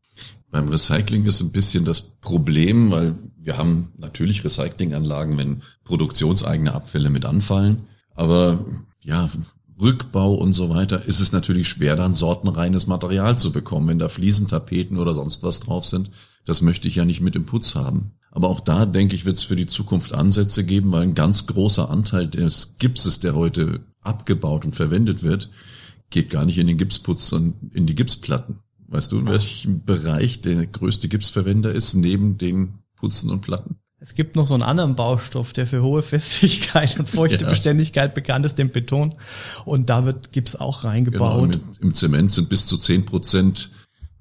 Beim 0.51 0.69
Recycling 0.69 1.25
ist 1.25 1.41
ein 1.41 1.51
bisschen 1.51 1.83
das 1.83 2.01
Problem, 2.01 2.91
weil 2.91 3.15
wir 3.41 3.57
haben 3.57 3.91
natürlich 3.97 4.43
Recyclinganlagen, 4.43 5.35
wenn 5.35 5.63
produktionseigene 5.83 6.75
Abfälle 6.75 7.09
mit 7.09 7.25
anfallen. 7.25 7.87
Aber 8.15 8.65
ja, 9.01 9.29
Rückbau 9.79 10.33
und 10.33 10.53
so 10.53 10.69
weiter 10.69 11.03
ist 11.05 11.19
es 11.19 11.31
natürlich 11.31 11.67
schwer, 11.67 11.95
dann 11.95 12.13
sortenreines 12.13 12.87
Material 12.87 13.37
zu 13.37 13.51
bekommen, 13.51 13.89
wenn 13.89 13.99
da 13.99 14.07
Fliesentapeten 14.07 14.97
oder 14.97 15.13
sonst 15.13 15.43
was 15.43 15.59
drauf 15.59 15.85
sind. 15.85 16.09
Das 16.45 16.61
möchte 16.61 16.87
ich 16.87 16.95
ja 16.95 17.05
nicht 17.05 17.21
mit 17.21 17.35
im 17.35 17.45
Putz 17.45 17.75
haben. 17.75 18.11
Aber 18.31 18.49
auch 18.49 18.59
da, 18.59 18.85
denke 18.85 19.15
ich, 19.15 19.25
wird 19.25 19.37
es 19.37 19.43
für 19.43 19.55
die 19.55 19.65
Zukunft 19.65 20.13
Ansätze 20.13 20.63
geben, 20.63 20.91
weil 20.91 21.03
ein 21.03 21.15
ganz 21.15 21.47
großer 21.47 21.89
Anteil 21.89 22.27
des 22.27 22.77
Gipses, 22.79 23.19
der 23.19 23.35
heute 23.35 23.81
abgebaut 24.01 24.65
und 24.65 24.75
verwendet 24.75 25.23
wird, 25.23 25.49
geht 26.09 26.29
gar 26.29 26.45
nicht 26.45 26.57
in 26.57 26.67
den 26.67 26.77
Gipsputz, 26.77 27.27
sondern 27.27 27.71
in 27.73 27.85
die 27.85 27.95
Gipsplatten. 27.95 28.59
Weißt 28.87 29.11
du, 29.11 29.19
in 29.19 29.27
welchem 29.27 29.83
Bereich 29.83 30.41
der 30.41 30.67
größte 30.67 31.07
Gipsverwender 31.07 31.73
ist, 31.73 31.95
neben 31.95 32.37
den 32.37 32.79
Putzen 32.95 33.29
und 33.29 33.41
Platten? 33.41 33.77
Es 34.05 34.13
gibt 34.13 34.35
noch 34.35 34.45
so 34.45 34.53
einen 34.53 34.61
anderen 34.61 34.93
Baustoff, 34.93 35.51
der 35.51 35.65
für 35.65 35.81
hohe 35.81 36.03
Festigkeit 36.03 36.99
und 36.99 37.09
Feuchtebeständigkeit 37.09 38.11
ja. 38.11 38.13
bekannt 38.13 38.45
ist, 38.45 38.59
den 38.59 38.69
Beton. 38.69 39.15
Und 39.65 39.89
da 39.89 40.05
wird 40.05 40.31
Gips 40.31 40.55
auch 40.55 40.83
reingebaut. 40.83 41.53
Genau, 41.53 41.63
Im 41.81 41.95
Zement 41.95 42.31
sind 42.31 42.47
bis 42.47 42.67
zu 42.67 42.77
zehn 42.77 43.05
Prozent, 43.05 43.71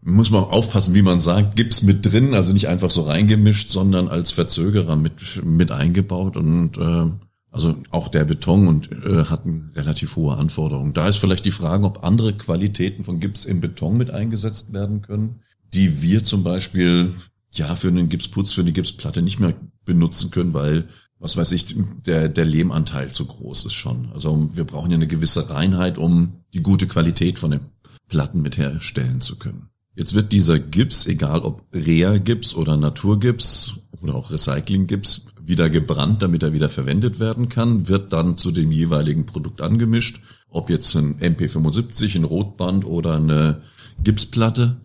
muss 0.01 0.31
man 0.31 0.43
auch 0.43 0.53
aufpassen, 0.53 0.95
wie 0.95 1.03
man 1.03 1.21
sagt, 1.21 1.57
Gips 1.57 1.83
mit 1.83 2.11
drin, 2.11 2.33
also 2.33 2.55
nicht 2.55 2.69
einfach 2.69 2.91
so 2.91 3.03
reingemischt, 3.03 3.69
sondern 3.69 4.09
als 4.09 4.31
Verzögerer 4.31 4.97
mit, 4.97 5.45
mit 5.45 5.71
eingebaut. 5.71 6.39
Und 6.39 6.79
äh, 6.79 7.11
also 7.51 7.75
auch 7.91 8.09
der 8.09 8.25
Beton 8.25 8.67
und 8.69 8.91
äh, 8.91 9.27
hat 9.27 9.45
eine 9.45 9.71
relativ 9.77 10.17
hohe 10.17 10.39
Anforderung. 10.39 10.95
Da 10.95 11.09
ist 11.09 11.19
vielleicht 11.19 11.45
die 11.45 11.51
Frage, 11.51 11.85
ob 11.85 12.05
andere 12.05 12.33
Qualitäten 12.33 13.05
von 13.05 13.21
Gips 13.21 13.45
im 13.45 13.61
Beton 13.61 13.99
mit 13.99 14.11
eingesetzt 14.11 14.73
werden 14.73 15.03
können, 15.03 15.41
die 15.75 16.01
wir 16.01 16.25
zum 16.25 16.43
Beispiel 16.43 17.13
ja 17.59 17.77
für 17.77 17.89
einen 17.89 18.09
Gipsputz, 18.09 18.53
für 18.53 18.61
eine 18.61 18.73
Gipsplatte 18.73 19.23
nicht 19.23 19.41
mehr 19.41 19.55
benutzen 19.85 20.31
können, 20.31 20.55
weil 20.55 20.89
was 21.19 21.37
weiß 21.37 21.53
ich, 21.53 21.75
der, 22.05 22.29
der 22.29 22.45
Lehmanteil 22.45 23.13
zu 23.13 23.25
groß 23.25 23.67
ist 23.67 23.75
schon. 23.75 24.11
Also 24.13 24.51
wir 24.53 24.65
brauchen 24.65 24.91
ja 24.91 24.97
eine 24.97 25.07
gewisse 25.07 25.49
Reinheit, 25.49 25.97
um 25.97 26.45
die 26.53 26.63
gute 26.63 26.87
Qualität 26.87 27.39
von 27.39 27.53
den 27.53 27.61
Platten 28.09 28.43
mit 28.43 28.59
herstellen 28.59 29.21
zu 29.21 29.37
können. 29.37 29.71
Jetzt 29.95 30.15
wird 30.15 30.33
dieser 30.33 30.59
Gips, 30.59 31.07
egal 31.07 31.41
ob 31.41 31.65
Rea-Gips 31.73 32.55
oder 32.55 32.77
Naturgips 32.77 33.75
oder 34.03 34.17
auch 34.17 34.31
Recycling-Gips, 34.31 35.27
wieder 35.47 35.71
gebrannt, 35.71 36.23
damit 36.23 36.43
er 36.43 36.53
wieder 36.53 36.69
verwendet 36.69 37.21
werden 37.21 37.49
kann, 37.49 37.89
wird 37.89 38.13
dann 38.13 38.37
zu 38.39 38.51
dem 38.51 38.73
jeweiligen 38.73 39.27
Produkt 39.27 39.61
angemischt, 39.61 40.21
ob 40.49 40.71
jetzt 40.71 40.95
ein 40.97 41.19
MP75, 41.19 42.17
ein 42.17 42.25
Rotband 42.25 42.85
oder 42.85 43.15
eine 43.15 43.61
Gipsplatte. 44.03 44.81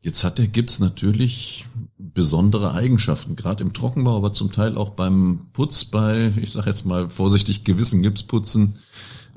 Jetzt 0.00 0.24
hat 0.24 0.38
der 0.38 0.46
Gips 0.46 0.78
natürlich 0.78 1.66
besondere 2.16 2.72
Eigenschaften, 2.72 3.36
gerade 3.36 3.62
im 3.62 3.74
Trockenbau, 3.74 4.16
aber 4.16 4.32
zum 4.32 4.50
Teil 4.50 4.78
auch 4.78 4.88
beim 4.88 5.40
Putz, 5.52 5.84
bei, 5.84 6.32
ich 6.40 6.52
sage 6.52 6.70
jetzt 6.70 6.86
mal 6.86 7.10
vorsichtig, 7.10 7.62
gewissen 7.62 8.00
Gipsputzen, 8.00 8.78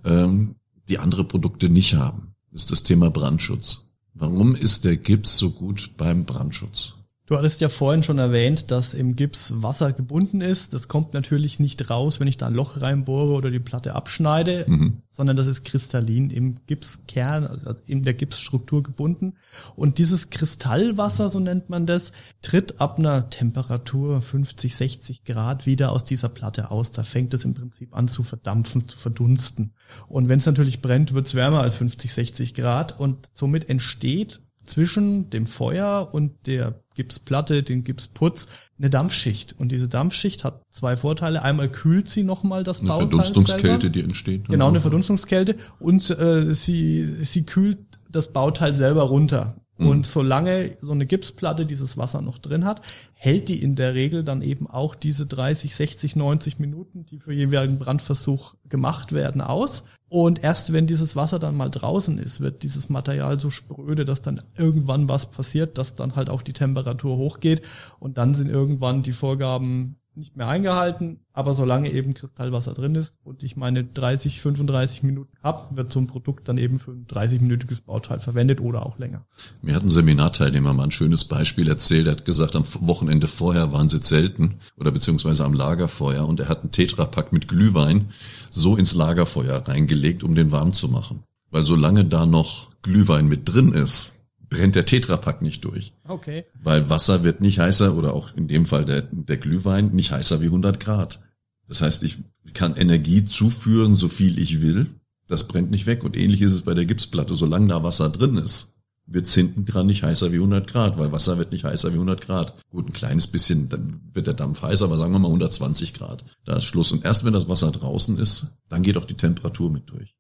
ähm, 0.06 0.56
die 0.88 0.98
andere 0.98 1.26
Produkte 1.26 1.68
nicht 1.68 1.96
haben. 1.96 2.36
Ist 2.54 2.72
das 2.72 2.84
Thema 2.84 3.12
Brandschutz. 3.12 3.90
Warum 4.14 4.56
ist 4.56 4.86
der 4.86 4.96
Gips 4.96 5.38
so 5.38 5.52
gut 5.52 5.92
beim 5.98 6.24
Brandschutz? 6.24 6.96
Du 7.30 7.38
hattest 7.38 7.62
ja 7.62 7.70
vorhin 7.70 8.02
schon 8.02 8.18
erwähnt, 8.18 8.72
dass 8.72 8.96
im 8.96 9.16
Gips 9.16 9.54
Wasser 9.58 9.94
gebunden 9.94 10.42
ist. 10.42 10.74
Das 10.74 10.88
kommt 10.88 11.14
natürlich 11.14 11.60
nicht 11.60 11.92
raus, 11.92 12.20
wenn 12.20 12.28
ich 12.28 12.38
da 12.38 12.48
ein 12.48 12.56
Loch 12.56 12.82
reinbohre 12.82 13.34
oder 13.34 13.52
die 13.52 13.60
Platte 13.60 13.94
abschneide, 13.94 14.66
mhm. 14.68 15.04
sondern 15.12 15.38
das 15.38 15.46
ist 15.46 15.64
kristallin 15.64 16.32
im 16.32 16.56
Gipskern, 16.66 17.46
also 17.46 17.76
in 17.86 18.02
der 18.02 18.16
Gipsstruktur 18.16 18.82
gebunden. 18.82 19.36
Und 19.76 20.00
dieses 20.00 20.32
Kristallwasser, 20.32 21.30
so 21.30 21.40
nennt 21.40 21.70
man 21.70 21.86
das, 21.86 22.14
tritt 22.42 22.82
ab 22.82 22.98
einer 22.98 23.30
Temperatur 23.30 24.24
50, 24.24 24.76
60 24.76 25.24
Grad 25.24 25.68
wieder 25.68 25.92
aus 25.92 26.06
dieser 26.06 26.30
Platte 26.30 26.72
aus. 26.72 26.92
Da 26.92 27.04
fängt 27.04 27.36
es 27.36 27.46
im 27.46 27.54
Prinzip 27.54 27.96
an 27.96 28.08
zu 28.08 28.24
verdampfen, 28.24 28.88
zu 28.88 28.98
verdunsten. 28.98 29.76
Und 30.08 30.30
wenn 30.30 30.40
es 30.40 30.48
natürlich 30.48 30.82
brennt, 30.82 31.14
wird 31.14 31.28
es 31.28 31.36
wärmer 31.36 31.62
als 31.62 31.76
50, 31.76 32.12
60 32.12 32.56
Grad 32.56 33.00
und 33.00 33.30
somit 33.34 33.70
entsteht 33.70 34.42
zwischen 34.70 35.30
dem 35.30 35.46
Feuer 35.46 36.10
und 36.12 36.48
der 36.48 36.82
Gipsplatte, 36.96 37.64
den 37.64 37.84
Gipsputz, 37.84 38.48
eine 38.78 38.90
Dampfschicht. 38.90 39.56
Und 39.58 39.72
diese 39.72 39.90
Dampfschicht 39.90 40.44
hat 40.44 40.64
zwei 40.70 40.98
Vorteile. 40.98 41.44
Einmal 41.44 41.70
kühlt 41.70 42.08
sie 42.08 42.24
nochmal 42.24 42.64
das 42.64 42.80
eine 42.80 42.90
Bauteil 42.90 43.08
Verdunstungskälte, 43.08 43.82
selber. 43.82 43.90
die 43.90 44.02
entsteht. 44.02 44.48
Genau, 44.48 44.68
eine 44.68 44.82
Verdunstungskälte. 44.82 45.56
Und 45.80 46.10
äh, 46.10 46.54
sie, 46.54 47.06
sie 47.06 47.44
kühlt 47.44 47.80
das 48.10 48.34
Bauteil 48.34 48.74
selber 48.74 49.04
runter. 49.04 49.56
Mhm. 49.80 49.88
Und 49.88 50.08
solange 50.08 50.72
so 50.82 50.92
eine 50.92 51.06
Gipsplatte 51.06 51.66
dieses 51.66 51.98
Wasser 51.98 52.22
noch 52.22 52.38
drin 52.38 52.66
hat, 52.66 52.82
hält 53.14 53.48
die 53.48 53.62
in 53.62 53.76
der 53.76 53.96
Regel 53.96 54.24
dann 54.24 54.42
eben 54.42 54.68
auch 54.68 54.94
diese 54.94 55.26
30, 55.26 55.74
60, 55.74 56.16
90 56.16 56.60
Minuten, 56.60 57.06
die 57.06 57.18
für 57.18 57.34
jeweiligen 57.34 57.80
Brandversuch 57.80 58.56
gemacht 58.68 59.14
werden, 59.14 59.42
aus. 59.42 59.86
Und 60.10 60.44
erst 60.44 60.74
wenn 60.74 60.88
dieses 60.88 61.16
Wasser 61.16 61.40
dann 61.40 61.56
mal 61.56 61.70
draußen 61.70 62.18
ist, 62.18 62.42
wird 62.42 62.64
dieses 62.64 62.90
Material 62.90 63.40
so 63.40 63.50
spröde, 63.50 64.06
dass 64.06 64.22
dann 64.22 64.42
irgendwann 64.58 65.08
was 65.08 65.28
passiert, 65.28 65.78
dass 65.78 65.96
dann 65.96 66.16
halt 66.16 66.30
auch 66.30 66.42
die 66.42 66.54
Temperatur 66.54 67.16
hochgeht 67.16 67.62
und 68.00 68.18
dann 68.18 68.36
sind 68.36 68.50
irgendwann 68.50 69.04
die 69.04 69.14
Vorgaben 69.14 69.98
nicht 70.20 70.36
mehr 70.36 70.48
eingehalten, 70.48 71.22
aber 71.34 71.54
solange 71.54 71.92
eben 71.92 72.14
Kristallwasser 72.14 72.74
drin 72.74 72.96
ist 72.96 73.18
und 73.24 73.42
ich 73.42 73.56
meine 73.56 73.84
30, 73.84 74.42
35 74.42 75.04
Minuten 75.04 75.34
habe, 75.42 75.76
wird 75.76 75.92
so 75.92 76.00
ein 76.00 76.08
Produkt 76.08 76.48
dann 76.48 76.58
eben 76.58 76.78
für 76.78 76.92
ein 76.92 77.08
30-minütiges 77.08 77.84
Bauteil 77.86 78.20
verwendet 78.20 78.60
oder 78.60 78.86
auch 78.86 79.00
länger. 79.00 79.26
Mir 79.62 79.76
hat 79.76 79.84
ein 79.84 79.90
Seminarteilnehmer 79.90 80.74
mal 80.74 80.84
ein 80.84 80.92
schönes 80.92 81.26
Beispiel 81.26 81.68
erzählt. 81.68 82.08
Er 82.08 82.12
hat 82.12 82.26
gesagt, 82.26 82.56
am 82.56 82.66
Wochenende 82.82 83.28
vorher 83.28 83.72
waren 83.72 83.90
sie 83.90 84.02
zelten 84.02 84.60
oder 84.78 84.92
beziehungsweise 84.92 85.46
am 85.46 85.54
Lagerfeuer 85.54 86.28
und 86.28 86.40
er 86.40 86.50
hat 86.50 86.62
einen 86.62 86.72
Tetrapack 86.72 87.32
mit 87.34 87.48
Glühwein 87.48 88.10
so 88.52 88.76
ins 88.76 88.94
Lagerfeuer 88.94 89.68
reingelegt, 89.68 90.24
um 90.24 90.36
den 90.36 90.52
warm 90.52 90.74
zu 90.74 90.90
machen. 90.90 91.24
Weil 91.50 91.66
solange 91.66 92.06
da 92.06 92.26
noch 92.26 92.70
Glühwein 92.82 93.28
mit 93.28 93.52
drin 93.52 93.74
ist, 93.74 94.19
brennt 94.50 94.76
der 94.76 94.86
Tetrapack 94.86 95.42
nicht 95.42 95.64
durch. 95.64 95.94
Okay. 96.08 96.46
Weil 96.62 96.90
Wasser 96.90 97.24
wird 97.24 97.42
nicht 97.42 97.60
heißer 97.60 97.96
oder 97.96 98.14
auch 98.14 98.36
in 98.36 98.48
dem 98.48 98.66
Fall 98.66 98.86
der, 98.86 99.04
der 99.12 99.38
Glühwein 99.38 99.92
nicht 99.92 100.12
heißer 100.12 100.42
wie 100.42 100.48
100 100.48 100.80
Grad. 100.80 101.22
Das 101.68 101.82
heißt, 101.82 102.04
ich 102.04 102.18
kann 102.54 102.76
Energie 102.76 103.24
zuführen, 103.24 103.96
so 103.96 104.10
viel 104.10 104.40
ich 104.40 104.62
will. 104.62 104.88
Das 105.28 105.48
brennt 105.48 105.70
nicht 105.70 105.86
weg. 105.86 106.04
Und 106.04 106.18
ähnlich 106.18 106.42
ist 106.42 106.54
es 106.54 106.64
bei 106.64 106.74
der 106.74 106.86
Gipsplatte. 106.86 107.36
Solange 107.36 107.68
da 107.68 107.84
Wasser 107.84 108.10
drin 108.10 108.38
ist, 108.38 108.80
wird 109.06 109.28
es 109.28 109.36
hinten 109.36 109.66
dran 109.66 109.88
nicht 109.88 110.04
heißer 110.04 110.32
wie 110.32 110.38
100 110.38 110.68
Grad, 110.68 110.98
weil 110.98 111.12
Wasser 111.12 111.38
wird 111.38 111.52
nicht 111.52 111.64
heißer 111.64 111.90
wie 111.90 111.96
100 111.96 112.22
Grad. 112.22 112.54
Gut, 112.70 112.88
ein 112.88 112.94
kleines 112.94 113.28
bisschen, 113.28 113.70
dann 113.70 114.00
wird 114.14 114.28
der 114.28 114.34
Dampf 114.34 114.62
heißer, 114.62 114.86
aber 114.86 114.98
sagen 114.98 115.14
wir 115.14 115.20
mal 115.20 115.28
120 115.28 115.94
Grad. 115.94 116.24
Da 116.46 116.58
ist 116.58 116.66
Schluss. 116.66 116.92
Und 116.92 117.06
erst 117.06 117.24
wenn 117.24 117.34
das 117.34 117.48
Wasser 117.48 117.72
draußen 117.72 118.18
ist, 118.18 118.48
dann 118.68 118.84
geht 118.84 118.98
auch 118.98 119.06
die 119.06 119.16
Temperatur 119.16 119.72
mit 119.72 119.90
durch. 119.90 120.16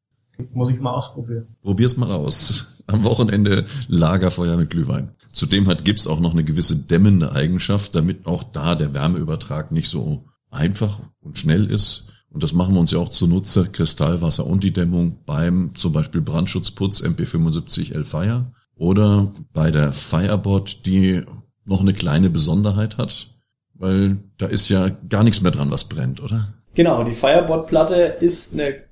Muss 0.53 0.69
ich 0.69 0.79
mal 0.79 0.93
ausprobieren. 0.93 1.47
Probier's 1.61 1.97
mal 1.97 2.11
aus. 2.11 2.67
Am 2.87 3.03
Wochenende 3.03 3.65
Lagerfeuer 3.87 4.57
mit 4.57 4.69
Glühwein. 4.69 5.11
Zudem 5.31 5.67
hat 5.67 5.85
Gips 5.85 6.07
auch 6.07 6.19
noch 6.19 6.31
eine 6.31 6.43
gewisse 6.43 6.75
dämmende 6.75 7.31
Eigenschaft, 7.33 7.93
damit 7.93 8.25
auch 8.25 8.43
da 8.43 8.75
der 8.75 8.93
Wärmeübertrag 8.93 9.71
nicht 9.71 9.89
so 9.89 10.25
einfach 10.49 10.99
und 11.21 11.37
schnell 11.37 11.65
ist. 11.65 12.07
Und 12.31 12.43
das 12.43 12.53
machen 12.53 12.73
wir 12.73 12.79
uns 12.79 12.91
ja 12.91 12.99
auch 12.99 13.09
zunutze, 13.09 13.69
Kristallwasser 13.71 14.45
und 14.45 14.63
die 14.63 14.73
Dämmung 14.73 15.19
beim 15.25 15.71
zum 15.75 15.93
Beispiel 15.93 16.21
Brandschutzputz 16.21 17.01
MP75 17.01 17.93
L 17.93 18.05
Fire 18.05 18.51
oder 18.75 19.31
bei 19.53 19.71
der 19.71 19.93
Fireboard, 19.93 20.85
die 20.85 21.23
noch 21.65 21.81
eine 21.81 21.93
kleine 21.93 22.29
Besonderheit 22.29 22.97
hat, 22.97 23.29
weil 23.73 24.17
da 24.37 24.45
ist 24.45 24.69
ja 24.69 24.89
gar 25.09 25.23
nichts 25.23 25.41
mehr 25.41 25.51
dran, 25.51 25.71
was 25.71 25.85
brennt, 25.85 26.21
oder? 26.21 26.53
Genau, 26.75 27.03
die 27.03 27.13
Fireboard-Platte 27.13 27.95
ist 28.19 28.53
eine 28.53 28.88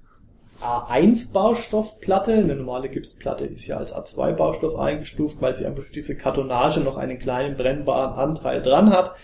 A1-Baustoffplatte. 0.62 2.34
Eine 2.34 2.56
normale 2.56 2.90
Gipsplatte 2.90 3.46
ist 3.46 3.68
ja 3.68 3.78
als 3.78 3.96
A2-Baustoff 3.96 4.76
eingestuft, 4.76 5.38
weil 5.40 5.56
sie 5.56 5.66
einfach 5.66 5.86
diese 5.94 6.16
Kartonage 6.16 6.80
noch 6.82 6.98
einen 6.98 7.20
kleinen 7.20 7.58
brennbaren 7.58 8.14
Anteil 8.14 8.62
dran 8.62 8.92
hat. 8.92 9.16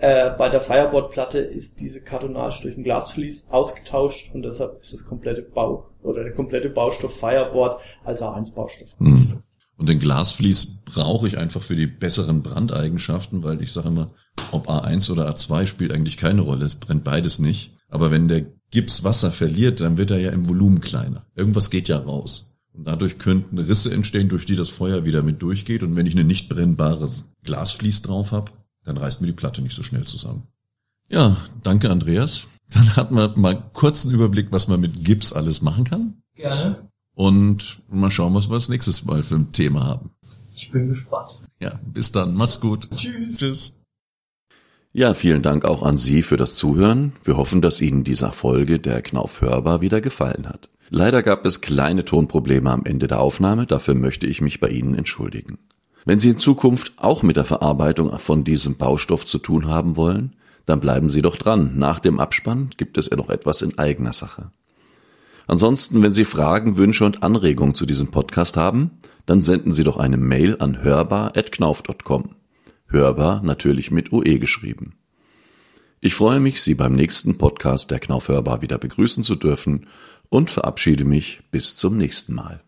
Äh, 0.00 0.30
bei 0.30 0.48
der 0.48 0.60
Fireboard-Platte 0.60 1.38
ist 1.38 1.80
diese 1.80 2.00
Kartonage 2.00 2.62
durch 2.62 2.76
ein 2.76 2.84
Glasvlies 2.84 3.46
ausgetauscht 3.50 4.30
und 4.34 4.42
deshalb 4.42 4.80
ist 4.80 4.92
das 4.92 5.06
komplette 5.06 5.42
Bau 5.42 5.86
oder 6.02 6.24
der 6.24 6.32
komplette 6.32 6.70
Baustoff 6.70 7.14
Fireboard 7.14 7.80
als 8.04 8.22
A1-Baustoff. 8.22 8.94
Mhm. 8.98 9.42
Und 9.76 9.88
den 9.88 9.98
Glasvlies 9.98 10.82
brauche 10.84 11.26
ich 11.26 11.38
einfach 11.38 11.62
für 11.62 11.76
die 11.76 11.86
besseren 11.86 12.42
Brandeigenschaften, 12.42 13.42
weil 13.42 13.60
ich 13.62 13.72
sage 13.72 13.88
immer, 13.88 14.08
ob 14.52 14.68
A1 14.68 15.10
oder 15.10 15.28
A2 15.28 15.66
spielt 15.66 15.92
eigentlich 15.92 16.16
keine 16.16 16.42
Rolle. 16.42 16.64
Es 16.64 16.76
brennt 16.76 17.04
beides 17.04 17.38
nicht. 17.38 17.76
Aber 17.88 18.10
wenn 18.10 18.28
der 18.28 18.46
Gips 18.72 19.04
Wasser 19.04 19.30
verliert, 19.30 19.80
dann 19.80 19.98
wird 19.98 20.10
er 20.10 20.18
ja 20.18 20.30
im 20.30 20.48
Volumen 20.48 20.80
kleiner. 20.80 21.24
Irgendwas 21.36 21.70
geht 21.70 21.88
ja 21.88 21.98
raus. 21.98 22.56
Und 22.72 22.86
dadurch 22.86 23.18
könnten 23.18 23.58
Risse 23.58 23.92
entstehen, 23.92 24.30
durch 24.30 24.46
die 24.46 24.56
das 24.56 24.70
Feuer 24.70 25.04
wieder 25.04 25.22
mit 25.22 25.42
durchgeht. 25.42 25.82
Und 25.82 25.94
wenn 25.94 26.06
ich 26.06 26.14
eine 26.14 26.24
nicht 26.24 26.48
brennbare 26.48 27.08
Glasvlies 27.44 28.02
drauf 28.02 28.32
habe, 28.32 28.50
dann 28.82 28.96
reißt 28.96 29.20
mir 29.20 29.26
die 29.26 29.34
Platte 29.34 29.62
nicht 29.62 29.76
so 29.76 29.82
schnell 29.82 30.04
zusammen. 30.04 30.44
Ja, 31.08 31.36
danke 31.62 31.90
Andreas. 31.90 32.46
Dann 32.70 32.96
hat 32.96 33.10
man 33.10 33.38
mal 33.38 33.62
kurzen 33.74 34.10
Überblick, 34.10 34.48
was 34.50 34.68
man 34.68 34.80
mit 34.80 35.04
Gips 35.04 35.34
alles 35.34 35.60
machen 35.60 35.84
kann. 35.84 36.14
Gerne. 36.34 36.88
Und 37.14 37.82
mal 37.90 38.10
schauen, 38.10 38.34
was 38.34 38.48
wir 38.48 38.54
das 38.54 38.70
nächstes 38.70 39.04
Mal 39.04 39.22
für 39.22 39.34
ein 39.34 39.52
Thema 39.52 39.84
haben. 39.84 40.10
Ich 40.54 40.70
bin 40.70 40.88
gespannt. 40.88 41.40
Ja, 41.60 41.78
bis 41.92 42.12
dann. 42.12 42.34
Mach's 42.34 42.60
gut. 42.60 42.88
Tschüss. 42.96 43.36
Tschüss. 43.36 43.81
Ja, 44.94 45.14
vielen 45.14 45.40
Dank 45.40 45.64
auch 45.64 45.82
an 45.82 45.96
Sie 45.96 46.20
für 46.20 46.36
das 46.36 46.54
Zuhören. 46.54 47.12
Wir 47.24 47.38
hoffen, 47.38 47.62
dass 47.62 47.80
Ihnen 47.80 48.04
dieser 48.04 48.30
Folge 48.30 48.78
der 48.78 49.00
Knauf 49.00 49.40
hörbar 49.40 49.80
wieder 49.80 50.02
gefallen 50.02 50.46
hat. 50.46 50.68
Leider 50.90 51.22
gab 51.22 51.46
es 51.46 51.62
kleine 51.62 52.04
Tonprobleme 52.04 52.70
am 52.70 52.84
Ende 52.84 53.06
der 53.06 53.20
Aufnahme, 53.20 53.64
dafür 53.64 53.94
möchte 53.94 54.26
ich 54.26 54.42
mich 54.42 54.60
bei 54.60 54.68
Ihnen 54.68 54.94
entschuldigen. 54.94 55.56
Wenn 56.04 56.18
Sie 56.18 56.28
in 56.28 56.36
Zukunft 56.36 56.92
auch 56.98 57.22
mit 57.22 57.36
der 57.36 57.46
Verarbeitung 57.46 58.18
von 58.18 58.44
diesem 58.44 58.76
Baustoff 58.76 59.24
zu 59.24 59.38
tun 59.38 59.66
haben 59.66 59.96
wollen, 59.96 60.36
dann 60.66 60.80
bleiben 60.80 61.08
Sie 61.08 61.22
doch 61.22 61.36
dran. 61.36 61.72
Nach 61.76 61.98
dem 61.98 62.20
Abspann 62.20 62.68
gibt 62.76 62.98
es 62.98 63.08
ja 63.08 63.16
noch 63.16 63.30
etwas 63.30 63.62
in 63.62 63.78
eigener 63.78 64.12
Sache. 64.12 64.50
Ansonsten, 65.46 66.02
wenn 66.02 66.12
Sie 66.12 66.26
Fragen, 66.26 66.76
Wünsche 66.76 67.06
und 67.06 67.22
Anregungen 67.22 67.74
zu 67.74 67.86
diesem 67.86 68.10
Podcast 68.10 68.58
haben, 68.58 68.90
dann 69.24 69.40
senden 69.40 69.72
Sie 69.72 69.84
doch 69.84 69.96
eine 69.96 70.18
Mail 70.18 70.56
an 70.58 70.82
hörbar.knauf.com. 70.82 72.41
Hörbar 72.92 73.42
natürlich 73.42 73.90
mit 73.90 74.12
UE 74.12 74.38
geschrieben. 74.38 74.94
Ich 76.00 76.14
freue 76.14 76.40
mich, 76.40 76.62
Sie 76.62 76.74
beim 76.74 76.94
nächsten 76.94 77.38
Podcast 77.38 77.90
der 77.90 78.00
Knauf 78.00 78.28
Hörbar 78.28 78.60
wieder 78.62 78.78
begrüßen 78.78 79.22
zu 79.22 79.34
dürfen 79.34 79.86
und 80.28 80.50
verabschiede 80.50 81.04
mich 81.04 81.42
bis 81.50 81.76
zum 81.76 81.96
nächsten 81.96 82.34
Mal. 82.34 82.62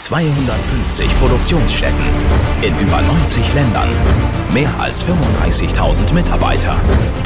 250 0.00 1.08
Produktionsstätten 1.18 2.04
in 2.62 2.78
über 2.80 3.02
90 3.02 3.54
Ländern. 3.54 3.88
Mehr 4.52 4.72
als 4.80 5.04
35.000 5.04 6.12
Mitarbeiter. 6.14 6.76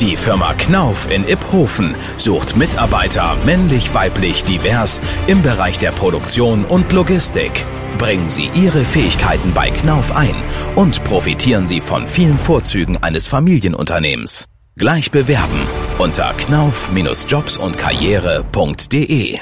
Die 0.01 0.17
Firma 0.17 0.55
Knauf 0.55 1.11
in 1.11 1.27
Iphofen 1.27 1.95
sucht 2.17 2.57
Mitarbeiter 2.57 3.37
männlich, 3.47 3.95
weiblich, 3.95 4.45
divers 4.45 5.01
im 5.27 5.43
Bereich 5.43 5.79
der 5.79 5.93
Produktion 5.93 6.65
und 6.65 6.93
Logistik. 6.93 7.65
Bringen 7.99 8.29
Sie 8.29 8.51
Ihre 8.55 8.85
Fähigkeiten 8.85 9.53
bei 9.55 9.71
Knauf 9.71 10.15
ein 10.15 10.35
und 10.75 11.05
profitieren 11.05 11.69
Sie 11.69 11.81
von 11.81 12.07
vielen 12.07 12.39
Vorzügen 12.39 13.03
eines 13.03 13.29
Familienunternehmens. 13.29 14.47
Gleich 14.77 15.13
bewerben 15.13 15.61
unter 15.99 16.35
knauf-jobs 16.35 17.57
und 17.57 17.79
karriere.de. 17.79 19.39